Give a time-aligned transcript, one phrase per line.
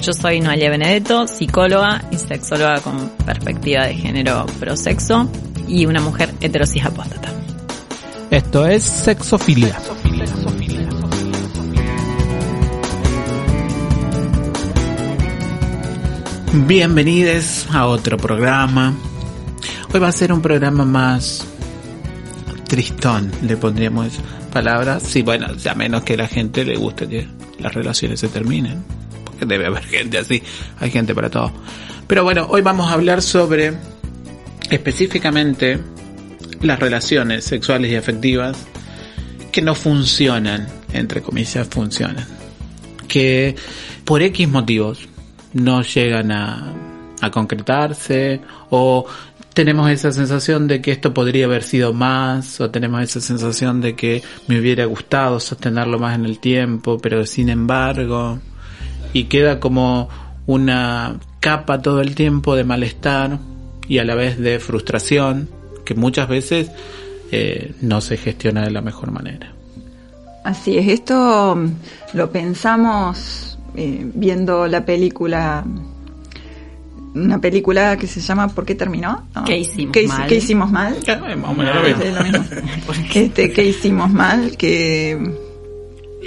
[0.00, 5.28] Yo soy Noelia Benedetto, psicóloga y sexóloga con perspectiva de género prosexo
[5.66, 7.32] y una mujer heterosis apóstata.
[8.30, 9.76] Esto es Sexofilia.
[16.52, 18.94] Bienvenidos a otro programa.
[19.92, 21.44] Hoy va a ser un programa más
[22.68, 24.12] tristón, le pondríamos
[24.52, 25.02] palabras.
[25.02, 27.26] Sí, bueno, a menos que a la gente le guste que
[27.58, 28.97] las relaciones se terminen.
[29.46, 30.42] Debe haber gente así,
[30.78, 31.52] hay gente para todo.
[32.06, 33.74] Pero bueno, hoy vamos a hablar sobre
[34.70, 35.78] específicamente
[36.62, 38.66] las relaciones sexuales y afectivas
[39.52, 42.26] que no funcionan, entre comillas, funcionan.
[43.06, 43.54] Que
[44.04, 45.08] por X motivos
[45.54, 46.74] no llegan a,
[47.20, 49.06] a concretarse o
[49.54, 53.96] tenemos esa sensación de que esto podría haber sido más o tenemos esa sensación de
[53.96, 58.38] que me hubiera gustado sostenerlo más en el tiempo, pero sin embargo,
[59.12, 60.08] y queda como
[60.46, 63.38] una capa todo el tiempo de malestar
[63.88, 65.48] y a la vez de frustración
[65.84, 66.70] que muchas veces
[67.30, 69.52] eh, no se gestiona de la mejor manera.
[70.44, 71.58] Así es, esto
[72.14, 75.64] lo pensamos eh, viendo la película
[77.14, 79.24] una película que se llama ¿Por qué terminó?
[79.34, 79.44] No.
[79.44, 80.28] ¿Qué hicimos ¿Qué, mal?
[80.28, 80.96] ¿Qué hicimos mal?
[81.06, 82.44] lo mismo.
[83.14, 84.56] Este, ¿Qué hicimos mal?
[84.56, 85.47] Que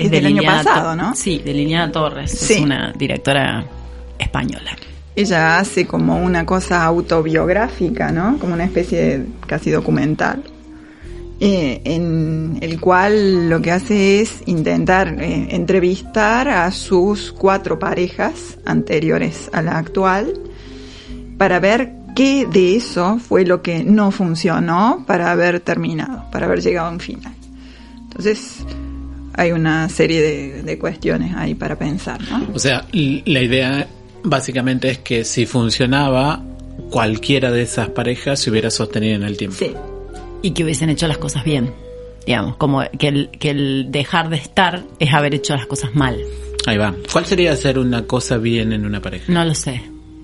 [0.03, 1.15] es, de del año pasado, ¿no?
[1.15, 2.53] Sí, de Liliana Torres, Sí.
[2.53, 3.65] es una directora
[4.19, 4.71] española.
[5.15, 8.37] Ella hace como una cosa autobiográfica, ¿no?
[8.39, 10.43] Como una especie de casi documental.
[11.43, 18.59] eh, en el cual lo que hace es intentar eh, entrevistar a sus cuatro parejas
[18.63, 20.33] anteriores a la actual
[21.39, 26.61] para ver qué de eso fue lo que no funcionó para haber terminado, para haber
[26.61, 27.33] llegado a un final.
[28.03, 28.57] Entonces,
[29.33, 32.47] hay una serie de, de cuestiones ahí para pensar, ¿no?
[32.53, 33.87] O sea, la idea
[34.23, 36.43] básicamente es que si funcionaba,
[36.89, 39.57] cualquiera de esas parejas se hubiera sostenido en el tiempo.
[39.57, 39.73] Sí.
[40.41, 41.73] Y que hubiesen hecho las cosas bien.
[42.25, 46.17] Digamos, como que el, que el dejar de estar es haber hecho las cosas mal.
[46.67, 46.93] Ahí va.
[47.11, 49.31] ¿Cuál sería hacer una cosa bien en una pareja?
[49.31, 49.81] No lo sé.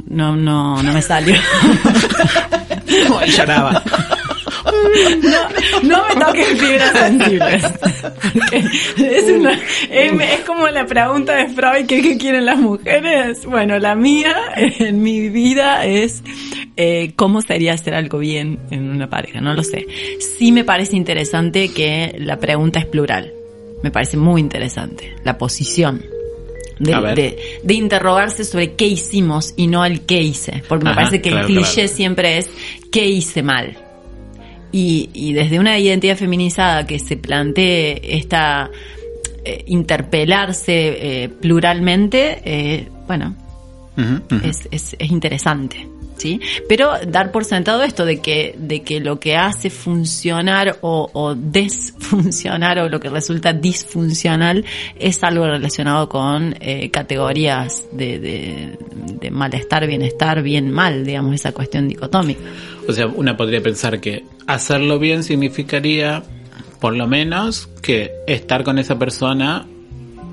[0.07, 1.35] No, no, no me salió.
[3.35, 3.83] Lloraba.
[5.23, 5.49] No,
[5.83, 7.63] no me toques fibras sensibles.
[8.97, 9.53] Es, una,
[9.89, 13.45] es, es como la pregunta de Freud que qué quieren las mujeres.
[13.45, 16.23] Bueno, la mía en mi vida es
[16.75, 19.41] eh, cómo sería hacer algo bien en una pareja.
[19.41, 19.87] No lo sé.
[20.37, 23.33] Sí me parece interesante que la pregunta es plural.
[23.83, 25.15] Me parece muy interesante.
[25.23, 26.03] La posición.
[26.79, 27.35] De,
[27.69, 30.61] interrogarse sobre qué hicimos y no el qué hice.
[30.67, 31.95] Porque me Ajá, parece que claro, el cliché claro.
[31.95, 32.49] siempre es
[32.91, 33.75] qué hice mal.
[34.71, 38.69] Y, y desde una identidad feminizada que se plantee esta
[39.45, 43.33] eh, interpelarse eh, pluralmente, eh, bueno,
[44.43, 45.87] es, es, es interesante.
[46.17, 46.41] ¿Sí?
[46.67, 52.79] Pero dar por sentado esto de que, de que lo que hace funcionar o, desfuncionar
[52.79, 54.65] o lo que resulta disfuncional
[54.97, 58.77] es algo relacionado con eh, categorías de, de,
[59.19, 62.41] de malestar, bienestar, bien, mal, digamos, esa cuestión dicotómica.
[62.87, 66.23] O sea, una podría pensar que hacerlo bien significaría,
[66.79, 69.67] por lo menos, que estar con esa persona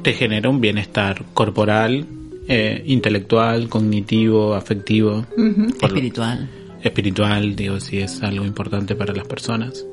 [0.02, 2.06] te genera un bienestar corporal,
[2.48, 6.48] eh, intelectual, cognitivo, afectivo, lo- Espiritual.
[6.82, 9.84] espiritual, digo, si es algo importante para las personas.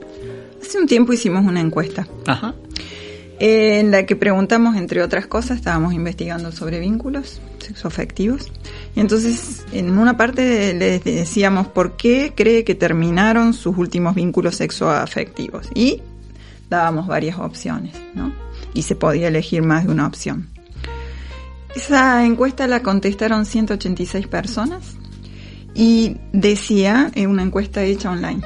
[0.61, 2.53] Hace un tiempo hicimos una encuesta Ajá.
[3.39, 8.51] en la que preguntamos, entre otras cosas, estábamos investigando sobre vínculos sexoafectivos.
[8.95, 14.55] Y entonces, en una parte les decíamos por qué cree que terminaron sus últimos vínculos
[14.57, 15.67] sexoafectivos.
[15.73, 16.01] Y
[16.69, 18.31] dábamos varias opciones, ¿no?
[18.73, 20.47] Y se podía elegir más de una opción.
[21.75, 24.97] Esa encuesta la contestaron 186 personas
[25.73, 28.41] y decía, en una encuesta hecha online,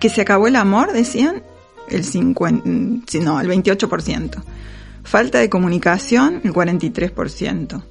[0.00, 1.42] que se acabó el amor, decían,
[1.88, 4.42] el 50, sí, no, el 28%.
[5.04, 7.82] Falta de comunicación, el 43%.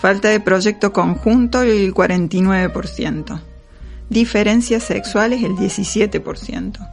[0.00, 3.40] Falta de proyecto conjunto, el 49%.
[4.08, 6.88] Diferencias sexuales, el 17%.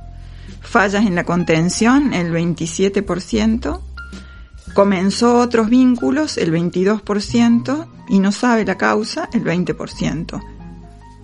[0.61, 3.81] Fallas en la contención, el 27%.
[4.73, 7.87] Comenzó otros vínculos, el 22%.
[8.09, 10.41] Y no sabe la causa, el 20%.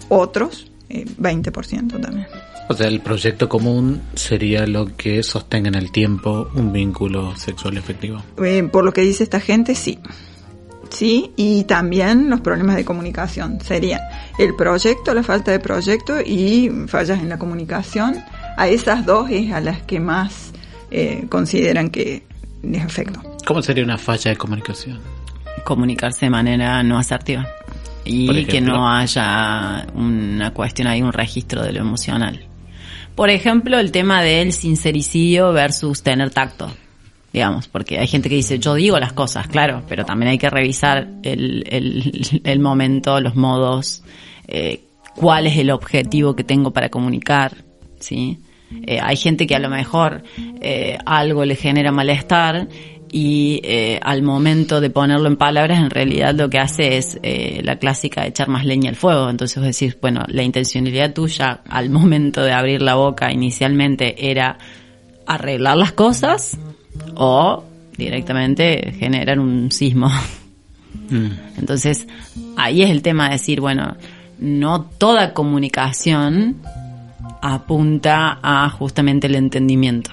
[0.10, 2.28] Otros, eh, 20% también.
[2.68, 7.78] O sea, el proyecto común sería lo que sostenga en el tiempo un vínculo sexual
[7.78, 8.24] efectivo.
[8.44, 10.00] Eh, por lo que dice esta gente, sí.
[10.90, 13.60] Sí, y también los problemas de comunicación.
[13.62, 14.02] Serían
[14.40, 18.24] el proyecto, la falta de proyecto y fallas en la comunicación.
[18.58, 20.52] A esas dos es a las que más
[20.92, 22.24] eh, consideran que
[22.64, 23.22] les afecta.
[23.46, 25.00] ¿Cómo sería una falla de comunicación?
[25.64, 27.48] Comunicarse de manera no asertiva.
[28.04, 32.46] Y que no haya una cuestión ahí, un registro de lo emocional.
[33.16, 36.72] Por ejemplo, el tema del sincericidio versus tener tacto
[37.36, 40.50] digamos, porque hay gente que dice, yo digo las cosas, claro, pero también hay que
[40.50, 44.04] revisar el, el, el momento, los modos,
[44.48, 44.86] eh,
[45.18, 47.66] cuál es el objetivo que tengo para comunicar,
[48.00, 48.40] ¿sí?
[48.86, 50.24] Eh, hay gente que a lo mejor
[50.62, 52.68] eh, algo le genera malestar
[53.18, 57.62] y eh, al momento de ponerlo en palabras en realidad lo que hace es eh,
[57.64, 59.30] la clásica de echar más leña al fuego.
[59.30, 64.58] Entonces vos decís, bueno, la intencionalidad tuya al momento de abrir la boca inicialmente era
[65.26, 66.58] arreglar las cosas
[67.16, 67.64] o
[67.98, 70.12] directamente generar un sismo.
[71.10, 71.28] Mm.
[71.58, 72.08] Entonces,
[72.58, 73.96] ahí es el tema de decir, bueno,
[74.40, 76.58] no toda comunicación
[77.42, 80.12] apunta a justamente el entendimiento.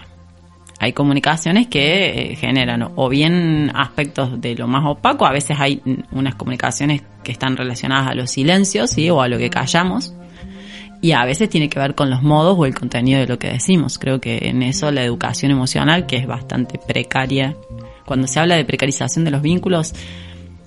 [0.79, 5.81] Hay comunicaciones que eh, generan o bien aspectos de lo más opaco, a veces hay
[6.11, 9.09] unas comunicaciones que están relacionadas a los silencios, ¿sí?
[9.09, 10.12] o a lo que callamos,
[11.00, 13.49] y a veces tiene que ver con los modos o el contenido de lo que
[13.49, 13.99] decimos.
[13.99, 17.56] Creo que en eso la educación emocional, que es bastante precaria,
[18.05, 19.94] cuando se habla de precarización de los vínculos,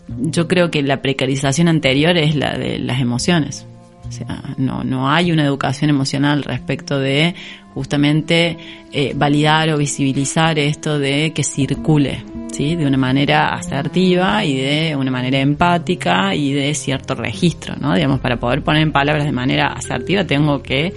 [0.08, 3.68] yo creo que la precarización anterior es la de las emociones.
[4.08, 7.36] O sea, no, no hay una educación emocional respecto de
[7.74, 8.58] justamente
[8.92, 12.76] eh, validar o visibilizar esto de que circule, ¿sí?
[12.76, 17.94] De una manera asertiva y de una manera empática y de cierto registro, ¿no?
[17.94, 20.94] Digamos, para poder poner en palabras de manera asertiva tengo que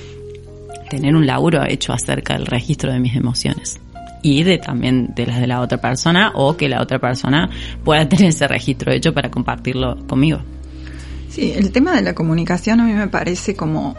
[0.88, 3.80] tener un laburo hecho acerca del registro de mis emociones
[4.22, 7.50] y de también de las de la otra persona o que la otra persona
[7.84, 10.40] pueda tener ese registro hecho para compartirlo conmigo.
[11.30, 13.96] Sí, el tema de la comunicación a mí me parece como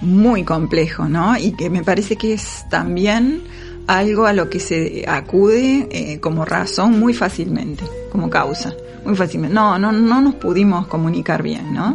[0.00, 1.36] muy complejo, ¿no?
[1.36, 3.42] Y que me parece que es también
[3.86, 8.74] algo a lo que se acude eh, como razón muy fácilmente, como causa,
[9.08, 9.54] muy fácilmente.
[9.54, 11.94] No, no, no nos pudimos comunicar bien, ¿no?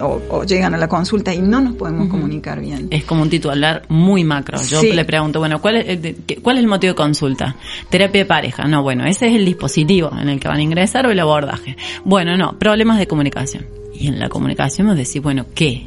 [0.00, 2.88] o, llegan a la consulta y no nos podemos comunicar bien.
[2.90, 4.58] Es como un titular muy macro.
[4.62, 7.56] Yo le pregunto, bueno, ¿cuál es, eh, ¿cuál es el motivo de consulta?
[7.90, 8.64] Terapia de pareja.
[8.64, 11.76] No, bueno, ese es el dispositivo en el que van a ingresar o el abordaje.
[12.04, 13.66] Bueno, no, problemas de comunicación.
[13.94, 15.86] Y en la comunicación nos decís, bueno, ¿qué?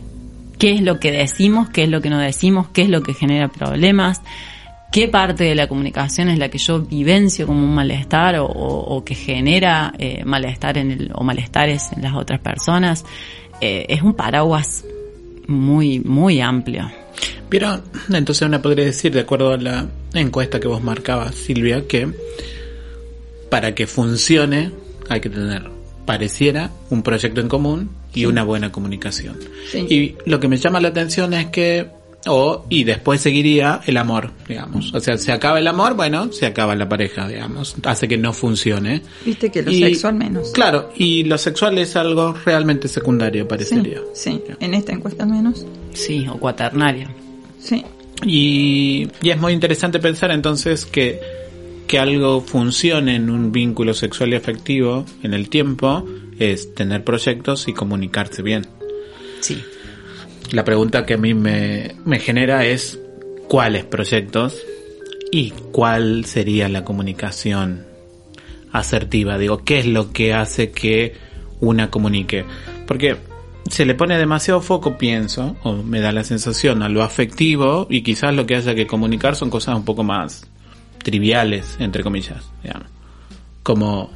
[0.58, 3.14] qué es lo que decimos, qué es lo que no decimos, qué es lo que
[3.14, 4.22] genera problemas,
[4.92, 9.16] qué parte de la comunicación es la que yo vivencio como un malestar o, que
[9.16, 13.06] genera eh, malestar en el, o malestares en las otras personas.
[13.62, 14.86] Eh, es un paraguas
[15.48, 16.92] muy, muy amplio.
[17.50, 22.10] Pero entonces uno podría decir, de acuerdo a la encuesta que vos marcabas, Silvia, que
[23.50, 24.72] para que funcione
[25.08, 25.70] hay que tener,
[26.06, 29.38] pareciera, un proyecto en común, y una buena comunicación.
[29.74, 31.88] Y lo que me llama la atención es que
[32.28, 34.94] o y después seguiría el amor, digamos.
[34.94, 37.76] O sea, se acaba el amor, bueno, se acaba la pareja, digamos.
[37.84, 39.02] Hace que no funcione.
[39.26, 40.52] Viste que lo sexual menos.
[40.52, 44.02] Claro, y lo sexual es algo realmente secundario, parecería.
[44.14, 45.66] Sí, en esta encuesta menos.
[45.94, 47.10] Sí, o cuaternario.
[47.60, 47.84] Sí.
[48.26, 51.20] Y, y es muy interesante pensar entonces que
[51.88, 56.06] que algo funcione en un vínculo sexual y afectivo en el tiempo
[56.40, 58.68] es tener proyectos y comunicarse bien.
[60.56, 62.98] La pregunta que a mí me, me genera es
[63.50, 64.58] cuáles proyectos
[65.30, 67.86] y cuál sería la comunicación
[68.72, 69.38] asertiva.
[69.38, 71.14] Digo, ¿qué es lo que hace que
[71.60, 72.46] una comunique?
[72.88, 73.18] Porque
[73.70, 78.02] se le pone demasiado foco, pienso, o me da la sensación, a lo afectivo y
[78.02, 80.50] quizás lo que haya que comunicar son cosas un poco más
[81.04, 82.88] triviales, entre comillas, digamos.
[83.62, 84.10] Como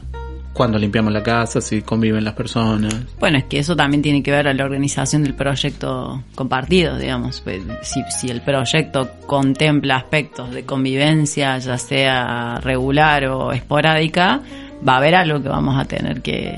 [0.53, 2.93] cuando limpiamos la casa, si conviven las personas.
[3.19, 7.41] Bueno, es que eso también tiene que ver a la organización del proyecto compartido, digamos.
[7.41, 14.41] Pues, si, si el proyecto contempla aspectos de convivencia, ya sea regular o esporádica,
[14.87, 16.53] va a haber algo que vamos a tener que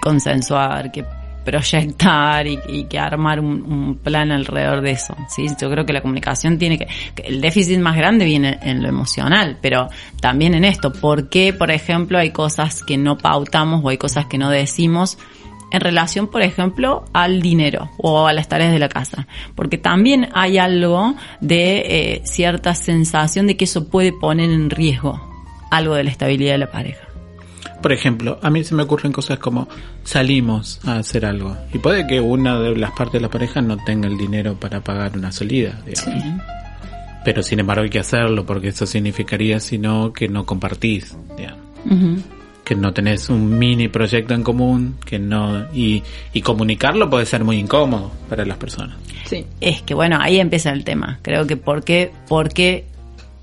[0.00, 1.04] consensuar, que
[1.44, 5.16] proyectar y, que armar un, plan alrededor de eso.
[5.28, 5.46] ¿sí?
[5.60, 9.58] Yo creo que la comunicación tiene que, El déficit más grande viene en lo emocional,
[9.60, 9.88] pero
[10.20, 10.92] también en esto.
[10.92, 15.18] ¿Por qué, por ejemplo, hay cosas que no pautamos o hay cosas que no decimos?
[15.72, 19.26] en relación, por ejemplo, al dinero o a las tareas de la casa.
[19.54, 25.18] Porque también hay algo de eh, cierta sensación de que eso puede poner en riesgo
[25.70, 27.11] algo de la estabilidad de la pareja.
[27.82, 29.68] Por ejemplo, a mí se me ocurren cosas como
[30.04, 33.76] salimos a hacer algo y puede que una de las partes de la pareja no
[33.84, 36.42] tenga el dinero para pagar una salida, digamos.
[37.24, 41.60] Pero sin embargo hay que hacerlo porque eso significaría sino que no compartís, digamos.
[42.64, 47.44] Que no tenés un mini proyecto en común, que no y, y comunicarlo puede ser
[47.44, 48.96] muy incómodo para las personas.
[49.24, 49.44] Sí.
[49.60, 51.18] Es que bueno, ahí empieza el tema.
[51.22, 52.86] Creo que por qué, por qué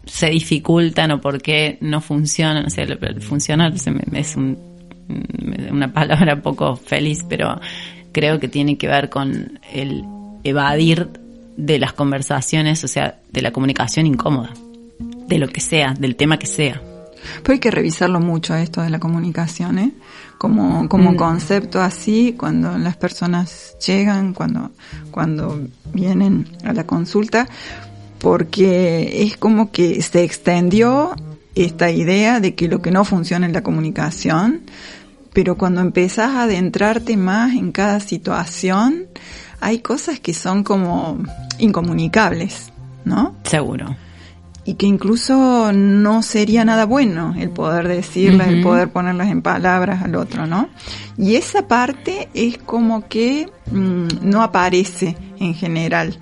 [0.09, 2.65] se dificultan o por qué no funcionan.
[2.65, 2.85] O sea,
[3.19, 4.57] funcionar se me- es un-
[5.07, 7.59] mm, una palabra poco feliz, pero
[8.11, 10.03] creo que tiene que ver con el
[10.43, 11.09] evadir
[11.57, 14.51] de las conversaciones, o sea, de la comunicación incómoda,
[15.27, 16.81] de lo que sea, del tema que sea.
[17.43, 19.91] Pero hay que revisarlo mucho esto de la comunicación, ¿eh?
[20.37, 21.15] Como, como Mm.
[21.17, 24.71] concepto así, cuando las personas llegan, cuando,
[25.11, 27.45] cuando vienen a la consulta,
[28.19, 31.15] porque es como que se extendió
[31.55, 34.61] esta idea de que lo que no funciona es la comunicación,
[35.33, 39.05] pero cuando empezás a adentrarte más en cada situación,
[39.59, 41.17] hay cosas que son como
[41.57, 42.71] incomunicables,
[43.05, 43.35] ¿no?
[43.43, 43.95] Seguro.
[44.65, 50.03] y que incluso no sería nada bueno el poder decirlas, el poder ponerlas en palabras
[50.03, 50.69] al otro, ¿no?
[51.17, 56.19] Y esa parte es como que mm, no aparece en general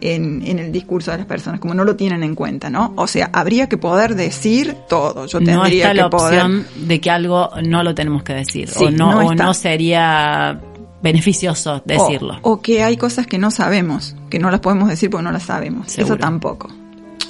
[0.00, 2.92] en, en el discurso de las personas, como no lo tienen en cuenta, ¿no?
[2.96, 6.42] O sea, habría que poder decir todo, yo no tendría está que la poder...
[6.42, 9.44] opción de que algo no lo tenemos que decir Sí, o no, no o está.
[9.44, 10.60] no sería
[11.02, 12.38] beneficioso decirlo.
[12.42, 15.32] O, o que hay cosas que no sabemos, que no las podemos decir porque no
[15.32, 15.90] las sabemos.
[15.90, 16.14] Seguro.
[16.14, 16.68] Eso tampoco.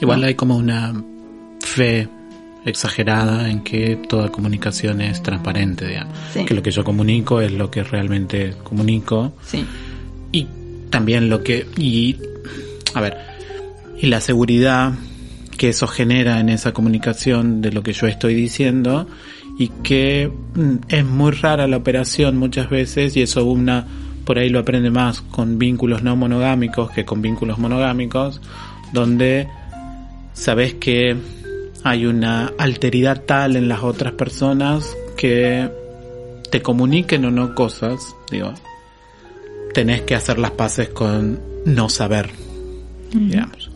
[0.00, 0.92] Igual hay como una
[1.60, 2.08] fe
[2.64, 6.14] exagerada en que toda comunicación es transparente, digamos.
[6.32, 6.44] Sí.
[6.44, 9.32] Que lo que yo comunico es lo que realmente comunico.
[9.46, 9.64] Sí.
[10.32, 10.46] Y
[10.90, 11.66] también lo que...
[11.76, 12.16] Y,
[12.94, 13.16] a ver,
[13.98, 14.92] y la seguridad
[15.56, 19.06] que eso genera en esa comunicación de lo que yo estoy diciendo
[19.58, 23.86] y que mm, es muy rara la operación muchas veces y eso una
[24.24, 28.40] por ahí lo aprende más con vínculos no monogámicos que con vínculos monogámicos
[28.92, 29.48] donde
[30.32, 31.16] sabes que
[31.84, 35.70] hay una alteridad tal en las otras personas que
[36.50, 38.52] te comuniquen o no cosas, digo,
[39.72, 42.30] tenés que hacer las paces con no saber,
[43.12, 43.70] digamos.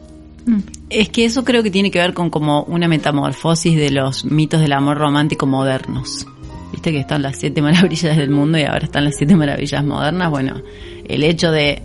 [0.90, 4.60] Es que eso creo que tiene que ver con como una metamorfosis de los mitos
[4.60, 6.26] del amor romántico modernos.
[6.72, 10.30] Viste que están las siete maravillas del mundo y ahora están las siete maravillas modernas.
[10.30, 10.60] Bueno,
[11.06, 11.82] el hecho de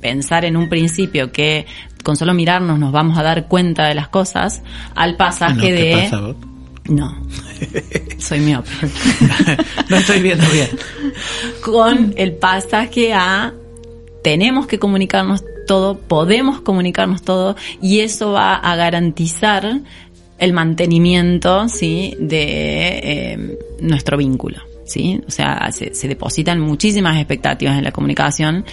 [0.00, 1.66] pensar en un principio que
[2.04, 4.62] con solo mirarnos nos vamos a dar cuenta de las cosas,
[4.94, 5.92] al Ah, no, pasaje ¿qué de...
[6.02, 6.36] pasa, vos?
[6.88, 7.12] No,
[8.18, 8.70] soy miope.
[9.90, 10.68] no estoy viendo bien.
[11.64, 13.52] con el pasaje a
[14.22, 19.80] tenemos que comunicarnos todo, podemos comunicarnos todo y eso va a garantizar
[20.38, 25.20] el mantenimiento, sí, de eh, nuestro vínculo, sí.
[25.26, 28.64] O sea, se, depositan muchísimas expectativas en la comunicación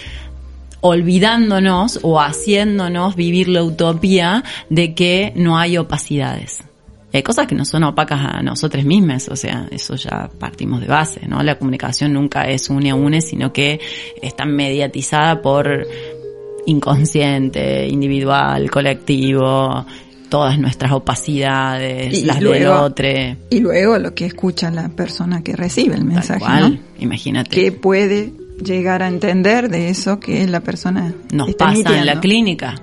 [0.80, 6.62] olvidándonos o haciéndonos vivir la utopía de que no hay opacidades.
[7.10, 10.88] Hay cosas que no son opacas a nosotros mismos, o sea, eso ya partimos de
[10.88, 11.42] base, ¿no?
[11.42, 13.80] La comunicación nunca es une a une, sino que
[14.20, 15.86] está mediatizada por
[16.66, 19.84] inconsciente, individual, colectivo,
[20.28, 23.06] todas nuestras opacidades, Y las del luego- otro.
[23.50, 26.80] Y luego lo que escucha la persona que recibe el mensaje, cual, ¿no?
[26.98, 27.50] imagínate.
[27.50, 28.32] que puede
[28.64, 32.74] llegar a entender de eso que la persona nos está pasa en la clínica.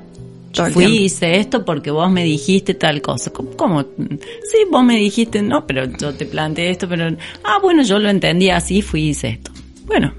[0.53, 1.03] El Fui tiempo.
[1.05, 3.31] hice esto porque vos me dijiste tal cosa.
[3.31, 3.81] ¿Cómo, cómo?
[3.81, 7.05] Sí, vos me dijiste, no, pero yo te planteé esto, pero...
[7.45, 9.51] Ah, bueno, yo lo entendí así, fui y hice esto.
[9.85, 10.13] Bueno.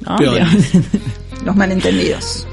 [0.00, 0.16] ¿no?
[1.44, 2.46] Los malentendidos.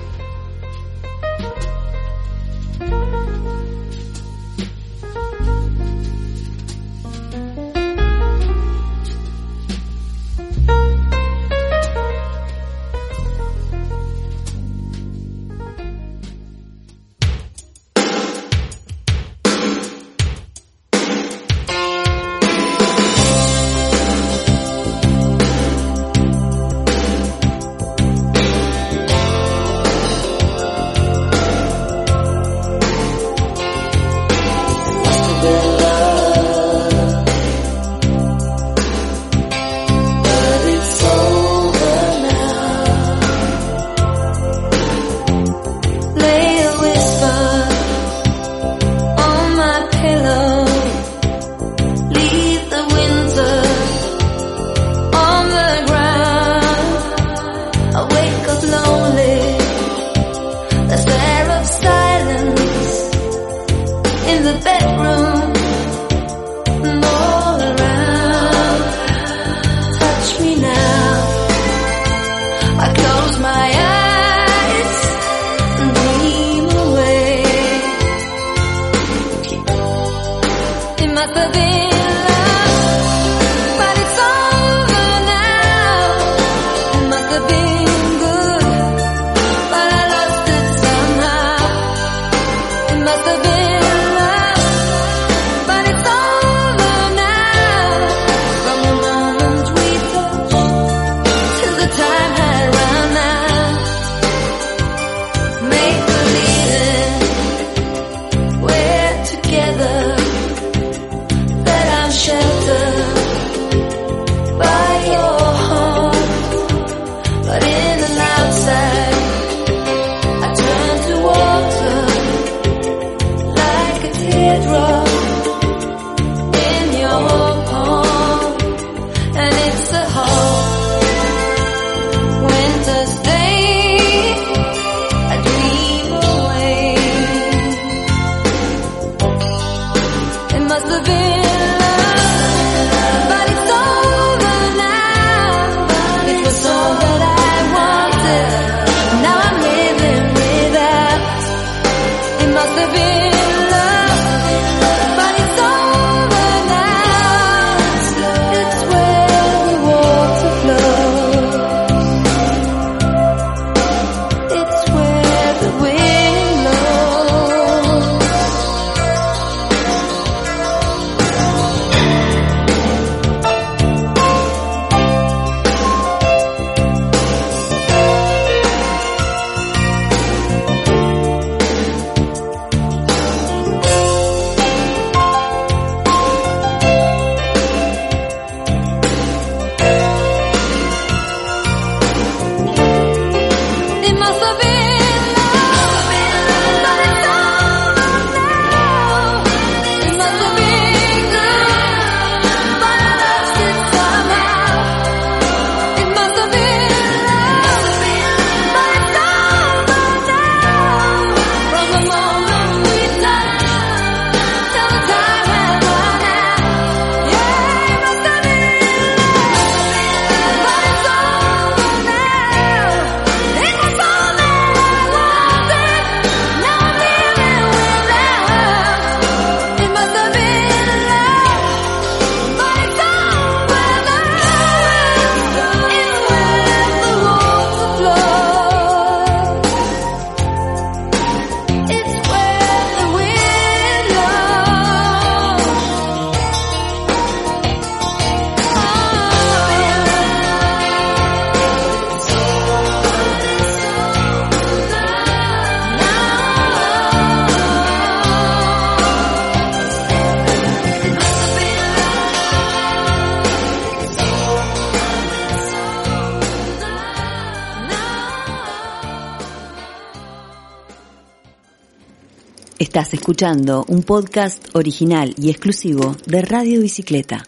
[272.95, 277.45] Estás escuchando un podcast original y exclusivo de Radio Bicicleta.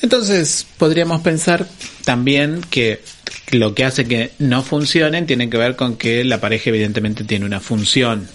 [0.00, 1.68] Entonces, podríamos pensar
[2.06, 3.02] también que
[3.50, 7.44] lo que hace que no funcionen tiene que ver con que la pareja evidentemente tiene
[7.44, 8.26] una función.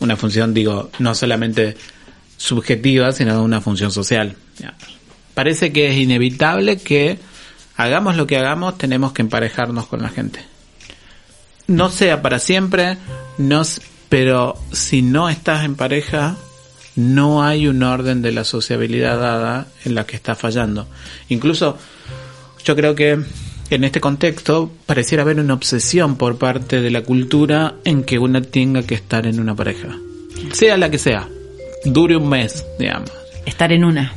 [0.00, 1.78] Una función, digo, no solamente
[2.36, 4.36] subjetiva, sino una función social.
[5.32, 7.31] Parece que es inevitable que
[7.76, 10.40] hagamos lo que hagamos, tenemos que emparejarnos con la gente.
[11.66, 12.98] No sea para siempre,
[13.38, 13.62] no,
[14.08, 16.36] pero si no estás en pareja,
[16.96, 20.86] no hay un orden de la sociabilidad dada en la que está fallando.
[21.28, 21.78] Incluso
[22.64, 23.18] yo creo que
[23.70, 28.42] en este contexto pareciera haber una obsesión por parte de la cultura en que una
[28.42, 29.96] tenga que estar en una pareja.
[30.52, 31.28] Sea la que sea.
[31.84, 33.10] Dure un mes, digamos.
[33.46, 34.12] Estar en una.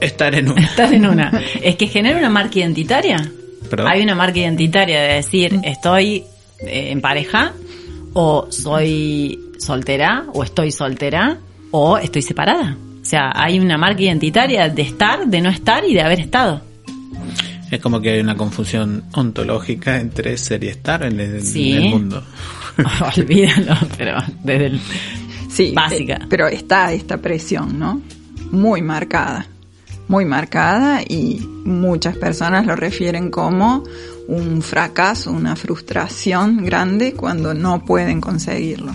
[0.00, 0.62] Estar en una.
[0.62, 1.42] Estar en una.
[1.62, 3.16] Es que genera una marca identitaria.
[3.86, 6.24] Hay una marca identitaria de decir, estoy
[6.60, 7.52] eh, en pareja,
[8.12, 11.38] o soy soltera, o estoy soltera,
[11.70, 12.76] o estoy separada.
[13.00, 16.62] O sea, hay una marca identitaria de estar, de no estar y de haber estado.
[17.70, 21.42] Es como que hay una confusión ontológica entre ser y estar en el,
[21.90, 22.22] mundo.
[23.16, 24.80] Olvídalo, pero desde el
[25.48, 26.14] sí, básica.
[26.14, 28.00] Eh, pero está esta presión, ¿no?
[28.52, 29.46] Muy marcada,
[30.08, 33.84] muy marcada y muchas personas lo refieren como
[34.28, 38.92] un fracaso, una frustración grande cuando no pueden conseguirlo.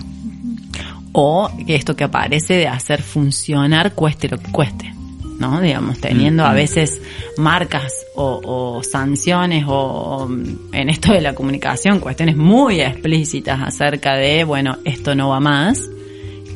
[1.12, 4.94] O esto que aparece de hacer funcionar cueste lo que cueste.
[5.40, 5.60] ¿no?
[5.60, 7.00] Digamos, teniendo a veces
[7.38, 10.28] marcas o, sanciones o,
[10.72, 15.88] en esto de la comunicación cuestiones muy explícitas acerca de, bueno, esto no va más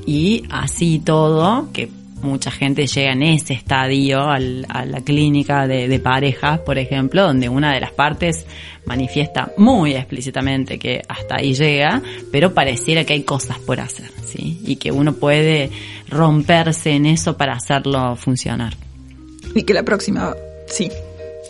[0.06, 1.88] y así todo, que
[2.24, 7.48] mucha gente llega en ese estadio a la clínica de, de parejas, por ejemplo, donde
[7.48, 8.46] una de las partes
[8.86, 14.60] manifiesta muy explícitamente que hasta ahí llega, pero pareciera que hay cosas por hacer, ¿sí?
[14.64, 15.70] Y que uno puede
[16.08, 18.74] romperse en eso para hacerlo funcionar.
[19.54, 20.34] Y que la próxima,
[20.66, 20.90] sí.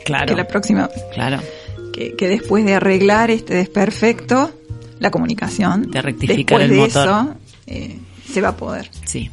[0.05, 0.27] Claro.
[0.27, 0.91] Que la próxima.
[1.15, 1.41] Claro.
[1.93, 4.51] Que, que después de arreglar este desperfecto,
[4.99, 5.91] la comunicación.
[5.91, 6.89] De rectificar el motor.
[6.89, 7.35] eso,
[7.67, 7.97] eh,
[8.31, 8.91] se va a poder.
[9.05, 9.31] Sí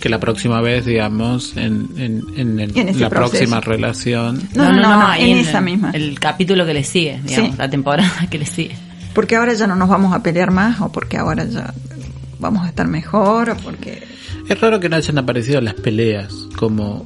[0.00, 4.42] que la próxima vez, digamos, en, en, en, la próxima relación.
[4.54, 5.90] No, no, no, en, esa misma.
[5.92, 8.74] El capítulo que le sigue, digamos, la temporada que le sigue.
[9.14, 11.74] Porque ahora ya no nos vamos a pelear más, o porque ahora ya
[12.38, 14.02] vamos a estar mejor, o porque...
[14.48, 17.04] Es raro que no hayan aparecido las peleas como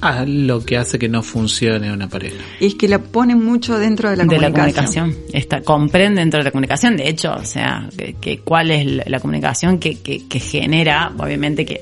[0.00, 2.36] a lo que hace que no funcione una pareja.
[2.60, 5.08] Y es que la ponen mucho dentro de la de comunicación.
[5.08, 5.32] la comunicación.
[5.32, 6.96] Está, comprende dentro de la comunicación.
[6.96, 7.88] De hecho, o sea,
[8.20, 11.80] que, cuál es la, comunicación que, que, genera, obviamente que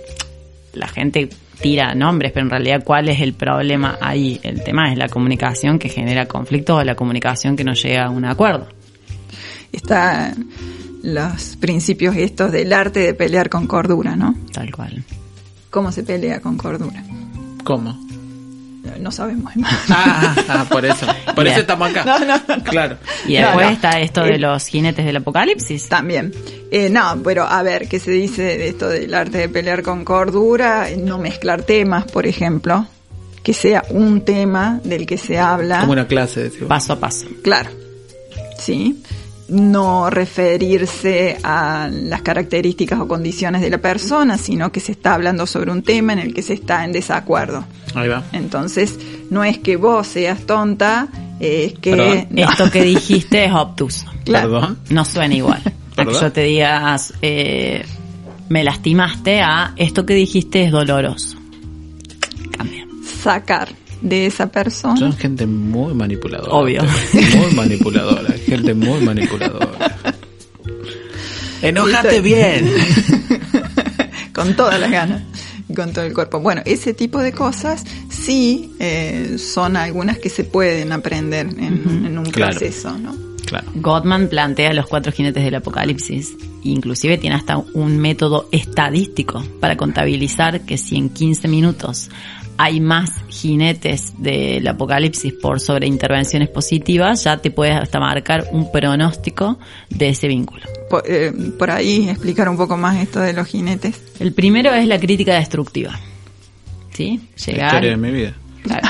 [0.75, 1.29] la gente
[1.61, 4.41] tira nombres, pero en realidad cuál es el problema ahí.
[4.43, 8.11] El tema es la comunicación que genera conflictos o la comunicación que no llega a
[8.11, 8.69] un acuerdo.
[9.73, 10.35] Está
[11.03, 14.35] los principios estos del arte de pelear con cordura, ¿no?
[14.53, 15.05] Tal cual.
[15.71, 17.03] ¿Cómo se pelea con cordura?
[17.65, 18.04] ¿Cómo?
[19.01, 19.53] No sabemos.
[19.89, 21.07] Ah, ah, por eso.
[21.35, 22.05] Por eso estamos acá.
[22.05, 22.97] No, no, Claro.
[23.27, 25.89] Y después está esto de los jinetes del apocalipsis.
[25.89, 26.33] También.
[26.71, 30.05] Eh, no, pero a ver, ¿qué se dice de esto del arte de pelear con
[30.05, 30.89] cordura?
[30.97, 32.87] No mezclar temas, por ejemplo.
[33.43, 35.81] Que sea un tema del que se habla.
[35.81, 36.69] Como una clase, decimos.
[36.69, 37.27] Paso a paso.
[37.43, 37.71] Claro.
[38.59, 39.03] Sí
[39.49, 45.47] no referirse a las características o condiciones de la persona, sino que se está hablando
[45.47, 47.65] sobre un tema en el que se está en desacuerdo.
[47.95, 48.23] Ahí va.
[48.33, 48.99] Entonces,
[49.31, 51.09] no es que vos seas tonta,
[51.41, 52.29] es que...
[52.35, 54.07] Esto que dijiste es obtuso.
[54.25, 54.79] Perdón.
[54.91, 55.63] No suena igual.
[55.97, 57.85] A que yo te diga, eh,
[58.49, 61.37] me lastimaste, a esto que dijiste es doloroso.
[62.51, 62.85] Cambia.
[63.23, 63.69] Sacar
[64.05, 64.97] de esa persona.
[64.97, 66.53] Son gente muy manipuladora.
[66.53, 66.83] Obvio.
[67.13, 69.69] Muy manipuladora, gente muy manipuladora.
[71.63, 72.71] Enójate bien.
[74.35, 75.23] con todas las ganas
[75.69, 76.39] y con todo el cuerpo.
[76.41, 82.31] Bueno, ese tipo de cosas sí eh, son algunas que se pueden aprender en, un
[82.31, 83.17] proceso, ¿no?
[83.47, 83.67] Claro.
[83.75, 86.37] Gottman plantea los cuatro jinetes del apocalipsis.
[86.63, 92.11] Inclusive tiene hasta un método estadístico para contabilizar que si en 15 minutos
[92.57, 99.59] hay más jinetes del apocalipsis por sobreintervenciones positivas, ya te puedes hasta marcar un pronóstico
[99.91, 100.63] de ese vínculo.
[101.07, 104.01] Eh, por, ahí explicar un poco más esto de los jinetes.
[104.21, 105.99] El primero es la crítica destructiva.
[106.93, 107.21] ¿Sí?
[107.45, 108.35] Llegar, la historia de mi vida.
[108.63, 108.89] Claro.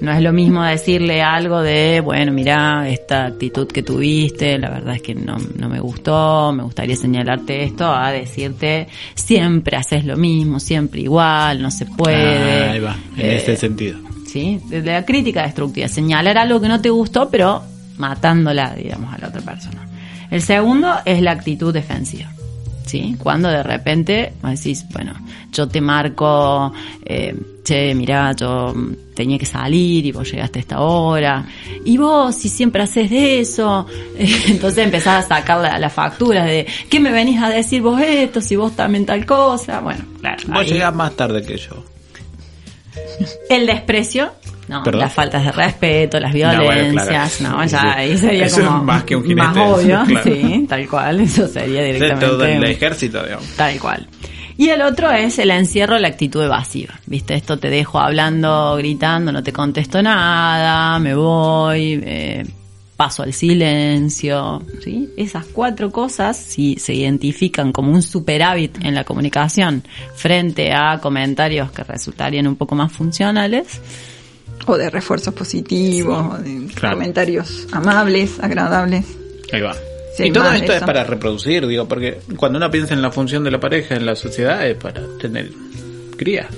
[0.00, 4.96] No es lo mismo decirle algo de, bueno, mira, esta actitud que tuviste, la verdad
[4.96, 10.16] es que no, no me gustó, me gustaría señalarte esto, a decirte, siempre haces lo
[10.16, 12.64] mismo, siempre igual, no se puede.
[12.64, 13.98] Ah, ahí va, en eh, sentido.
[14.26, 14.60] ¿sí?
[14.68, 17.62] De la crítica destructiva, señalar algo que no te gustó, pero
[17.98, 19.86] matándola, digamos, a la otra persona.
[20.30, 22.30] El segundo es la actitud defensiva.
[22.90, 23.14] ¿Sí?
[23.20, 25.14] Cuando de repente decís, bueno,
[25.52, 26.72] yo te marco,
[27.04, 28.74] eh, che, mirá, yo
[29.14, 31.46] tenía que salir y vos llegaste a esta hora,
[31.84, 33.86] y vos si siempre haces de eso,
[34.18, 38.40] entonces empezás a sacar las la facturas de, ¿qué me venís a decir vos esto,
[38.40, 39.78] si vos también tal cosa?
[39.78, 40.42] Bueno, claro.
[40.48, 41.84] Vos llegás más tarde que yo.
[43.50, 44.32] El desprecio,
[44.68, 45.00] no, ¿Perdón?
[45.00, 47.56] las faltas de respeto, las No, bueno, violencias, claro.
[47.58, 50.22] no, ya ahí sería Eso como es más que un jinete, más obvio, claro.
[50.24, 53.46] sí, tal cual, eso sería directamente todo el ejército, digamos.
[53.56, 54.06] Tal cual.
[54.56, 56.92] Y el otro es el encierro, la actitud evasiva.
[57.06, 57.34] ¿Viste?
[57.34, 62.44] Esto te dejo hablando, gritando, no te contesto nada, me voy, eh,
[63.00, 64.62] paso al silencio.
[64.84, 65.08] ¿sí?
[65.16, 69.82] Esas cuatro cosas, si se identifican como un superávit en la comunicación
[70.14, 73.80] frente a comentarios que resultarían un poco más funcionales,
[74.66, 76.98] O de refuerzos positivos, o de Claro.
[76.98, 79.06] comentarios amables, agradables.
[79.50, 79.74] Ahí va.
[80.18, 83.50] Y todo esto es para reproducir, digo, porque cuando uno piensa en la función de
[83.50, 85.50] la pareja en la sociedad es para tener
[86.18, 86.48] crías.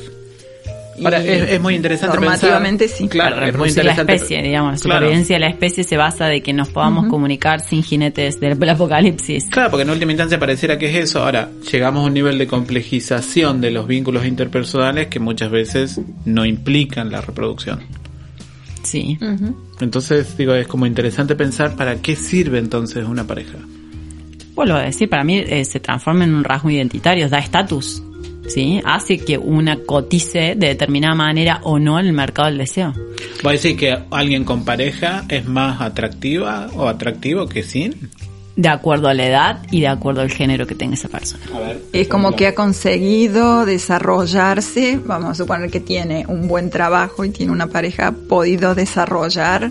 [1.02, 3.08] Ahora, es, es muy interesante normativamente pensar- sí.
[3.08, 4.98] Claro, para es muy la especie, digamos, la Claro.
[5.00, 9.46] supervivencia de la especie se basa de que nos podamos comunicar sin jinetes del apocalipsis.
[9.50, 11.24] Claro, porque en última instancia pareciera que es eso.
[11.24, 16.44] Ahora, llegamos a un nivel de complejización de los vínculos interpersonales que muchas veces no
[16.44, 17.80] implican la reproducción.
[18.82, 19.18] Sí.
[19.80, 23.58] Entonces, digo, es como interesante pensar para qué sirve entonces una pareja.
[24.54, 28.02] Vuelvo a decir, para mí eh, se transforma en un rasgo identitario, da estatus,
[28.48, 28.80] ¿sí?
[28.84, 32.92] Hace que una cotice de determinada manera o no en el mercado del deseo.
[33.44, 38.10] ¿Va a decir que alguien con pareja es más atractiva o atractivo que sin?
[38.54, 41.42] De acuerdo a la edad y de acuerdo al género que tenga esa persona.
[41.54, 41.82] A ver.
[41.92, 47.30] Es como que ha conseguido desarrollarse, vamos a suponer que tiene un buen trabajo y
[47.30, 49.70] tiene una pareja, ha podido desarrollar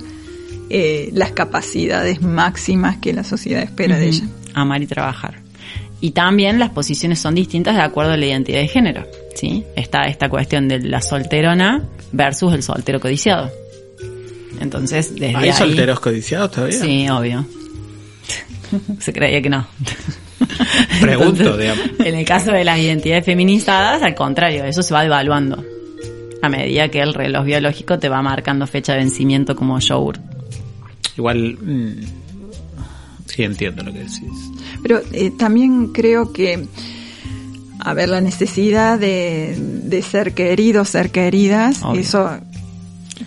[0.69, 4.23] eh, las capacidades máximas que la sociedad espera de ella.
[4.53, 5.35] Amar y trabajar.
[6.01, 9.63] Y también las posiciones son distintas de acuerdo a la identidad de género, ¿sí?
[9.75, 13.51] Está esta cuestión de la solterona versus el soltero codiciado.
[14.59, 15.53] Entonces, desde ¿Hay ahí...
[15.53, 16.79] solteros codiciados todavía?
[16.79, 17.45] Sí, obvio.
[18.99, 19.67] Se creía que no.
[20.99, 21.85] Pregunto, digamos.
[21.99, 25.63] En el caso de las identidades feminizadas, al contrario, eso se va devaluando.
[26.41, 30.19] A medida que el reloj biológico te va marcando fecha de vencimiento como yogur.
[31.15, 32.01] Igual, mm,
[33.27, 34.51] sí entiendo lo que decís.
[34.81, 36.65] Pero eh, también creo que,
[37.79, 42.01] a ver, la necesidad de, de ser queridos, ser queridas, Obvio.
[42.01, 42.29] eso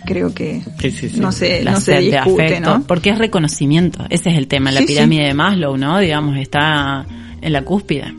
[0.05, 1.19] creo que Sí, sí, sí.
[1.19, 2.83] no se, La no se discute, afecto, ¿no?
[2.85, 4.05] Porque es reconocimiento.
[4.09, 4.71] Ese es el tema.
[4.71, 4.93] La Sí, sí.
[4.93, 5.99] pirámide de Maslow, ¿no?
[5.99, 7.05] Digamos, está
[7.41, 8.13] en la cúspide.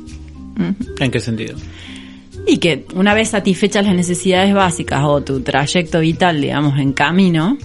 [0.99, 1.57] ¿En qué sentido?
[2.47, 7.59] Y que una vez satisfechas las necesidades básicas o tu trayecto vital, digamos, en camino,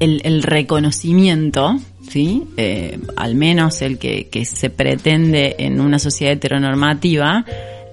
[0.00, 1.78] el, el reconocimiento,
[2.10, 2.42] ¿sí?
[2.56, 7.44] Eh, al menos el que, que se pretende en una sociedad heteronormativa,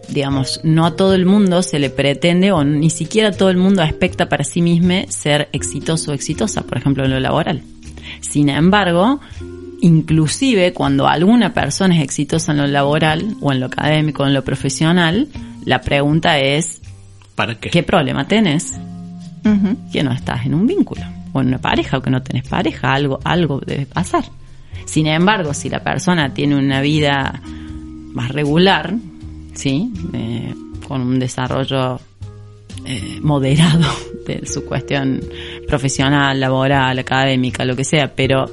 [0.09, 3.83] digamos, no a todo el mundo se le pretende o ni siquiera todo el mundo
[3.83, 7.61] expecta para sí mismo ser exitoso o exitosa, por ejemplo, en lo laboral.
[8.21, 9.19] Sin embargo,
[9.81, 14.33] inclusive cuando alguna persona es exitosa en lo laboral o en lo académico o en
[14.33, 15.27] lo profesional,
[15.63, 16.81] la pregunta es,
[17.35, 17.69] ¿Para qué?
[17.69, 18.79] ¿qué problema tenés?
[19.93, 23.61] Que no estás en un vínculo una pareja o que no tenés pareja, algo, algo
[23.65, 24.25] debe pasar.
[24.85, 27.41] Sin embargo, si la persona tiene una vida
[28.13, 28.95] más regular,
[29.53, 29.91] ¿sí?
[30.13, 30.53] Eh,
[30.87, 31.99] con un desarrollo
[32.85, 33.85] eh, moderado
[34.27, 35.21] de su cuestión
[35.67, 38.49] profesional, laboral, académica, lo que sea, pero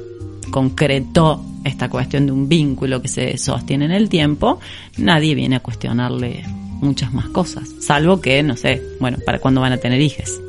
[0.51, 4.61] concretó esta cuestión de un vínculo que se sostiene en el tiempo,
[4.99, 6.45] nadie viene a cuestionarle
[6.81, 10.41] muchas más cosas, salvo que, no sé, bueno, para cuándo van a tener hijos.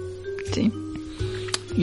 [0.52, 0.72] Sí.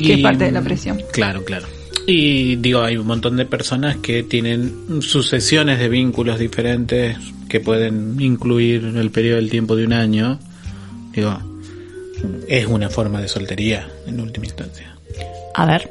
[0.00, 1.00] Que es parte de la presión.
[1.12, 1.66] Claro, claro.
[2.06, 7.16] Y digo, hay un montón de personas que tienen sucesiones de vínculos diferentes
[7.48, 10.38] que pueden incluir el periodo del tiempo de un año.
[11.12, 11.38] Digo,
[12.48, 14.96] es una forma de soltería en última instancia.
[15.54, 15.90] A ver,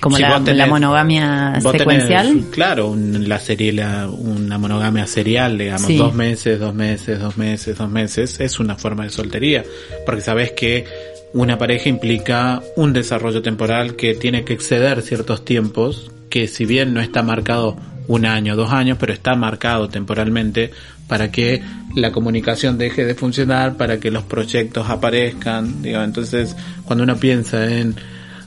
[0.00, 2.26] como Si la, tenés- la monogamia secuencial.
[2.28, 5.96] tenés, claro, un- la serie, la- una monogamia serial, digamos, Sí.
[5.96, 9.62] dos meses, dos meses, dos meses, dos meses, es una forma de soltería,
[10.06, 10.84] porque sabes que
[11.32, 16.92] una pareja implica un desarrollo temporal que tiene que exceder ciertos tiempos, que si bien
[16.94, 17.76] no está marcado
[18.08, 20.72] un año, dos años, pero está marcado temporalmente
[21.06, 21.62] para que
[21.94, 27.64] la comunicación deje de funcionar, para que los proyectos aparezcan, digo, entonces cuando uno piensa
[27.70, 27.94] en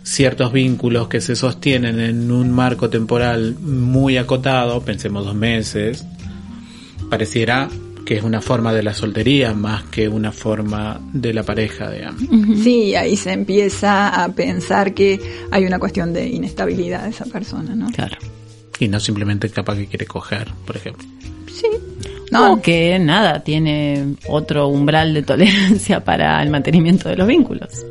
[0.03, 6.05] ciertos vínculos que se sostienen en un marco temporal muy acotado, pensemos dos meses,
[7.09, 7.69] pareciera
[8.05, 12.21] que es una forma de la soltería más que una forma de la pareja, digamos.
[12.61, 15.19] Sí, ahí se empieza a pensar que
[15.51, 17.89] hay una cuestión de inestabilidad de esa persona, ¿no?
[17.91, 18.17] Claro.
[18.79, 21.07] Y no simplemente capaz que quiere coger, por ejemplo.
[21.47, 21.67] Sí.
[22.31, 27.85] No, que nada, tiene otro umbral de tolerancia para el mantenimiento de los vínculos.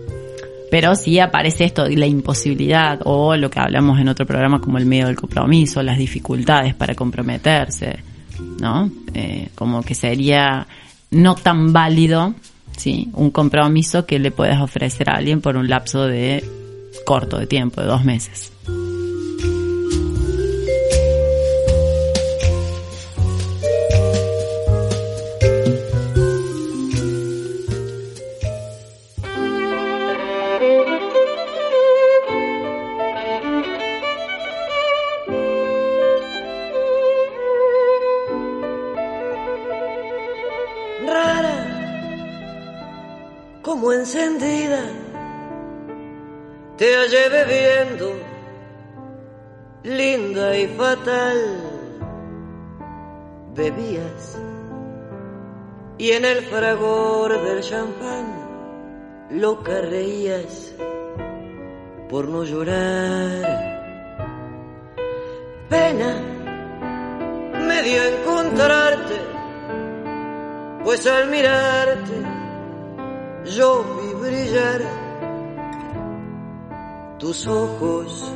[0.73, 4.87] Pero sí aparece esto, la imposibilidad o lo que hablamos en otro programa como el
[4.87, 7.99] miedo del compromiso, las dificultades para comprometerse,
[8.59, 8.91] ¿no?
[9.13, 10.67] Eh, como que sería
[11.11, 12.35] no tan válido,
[12.75, 13.11] ¿sí?
[13.13, 16.43] Un compromiso que le puedes ofrecer a alguien por un lapso de
[17.05, 18.52] corto de tiempo, de dos meses.
[43.73, 44.83] Como encendida,
[46.77, 48.13] te hallé bebiendo,
[49.83, 51.39] linda y fatal.
[53.55, 54.39] Bebías
[55.97, 60.75] y en el fragor del champán loca reías
[62.11, 63.43] por no llorar.
[65.71, 66.13] Pena
[67.67, 69.17] me dio encontrarte,
[70.85, 72.42] pues al mirarte
[73.57, 74.81] yo vi brillar
[77.19, 78.33] tus ojos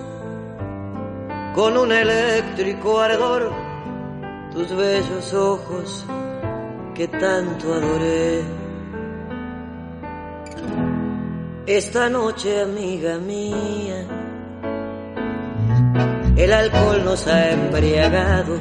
[1.54, 3.50] con un eléctrico ardor,
[4.52, 6.06] tus bellos ojos
[6.94, 8.42] que tanto adoré.
[11.66, 14.06] Esta noche, amiga mía,
[16.36, 18.60] el alcohol nos ha embriagado.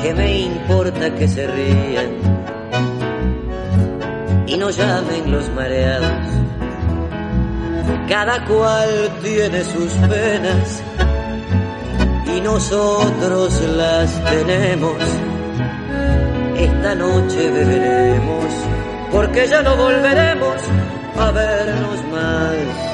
[0.00, 2.33] ¿Qué me importa que se rían?
[4.54, 6.12] Y no llamen los mareados.
[8.08, 10.82] Cada cual tiene sus penas
[12.36, 14.96] y nosotros las tenemos.
[16.56, 18.44] Esta noche beberemos
[19.10, 20.56] porque ya no volveremos
[21.18, 22.93] a vernos más.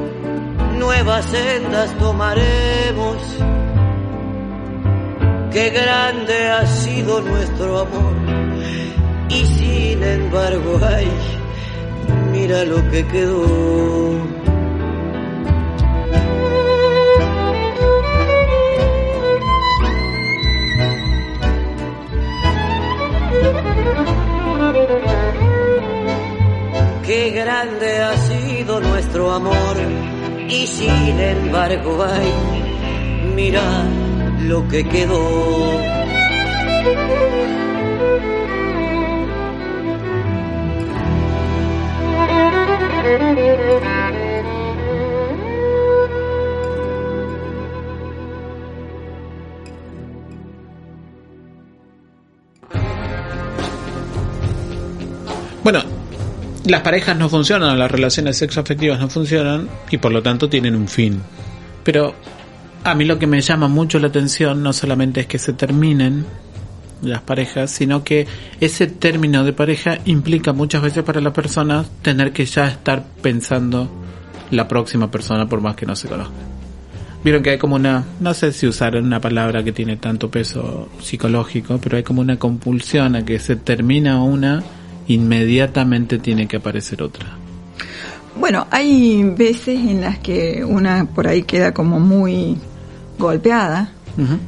[0.81, 3.17] nuevas sendas tomaremos.
[5.51, 8.15] Qué grande ha sido nuestro amor.
[9.29, 11.07] Y sin embargo, ay,
[12.31, 13.45] mira lo que quedó.
[27.05, 30.10] Qué grande ha sido nuestro amor
[30.51, 32.29] y sin embargo ay,
[33.35, 33.61] mira
[34.41, 36.01] lo que quedó.
[55.63, 55.90] Bueno,
[56.65, 60.87] las parejas no funcionan, las relaciones sexoafectivas no funcionan y por lo tanto tienen un
[60.87, 61.21] fin.
[61.83, 62.13] Pero
[62.83, 66.25] a mí lo que me llama mucho la atención no solamente es que se terminen
[67.01, 68.27] las parejas, sino que
[68.59, 73.89] ese término de pareja implica muchas veces para la persona tener que ya estar pensando
[74.51, 76.33] la próxima persona por más que no se conozca.
[77.23, 80.89] Vieron que hay como una, no sé si usar una palabra que tiene tanto peso
[80.99, 84.63] psicológico, pero hay como una compulsión a que se termina una
[85.07, 87.27] inmediatamente tiene que aparecer otra.
[88.35, 92.57] Bueno, hay veces en las que una por ahí queda como muy
[93.17, 93.91] golpeada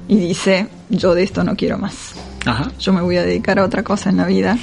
[0.07, 2.13] y dice, yo de esto no quiero más.
[2.79, 4.57] Yo me voy a dedicar a otra cosa en la vida.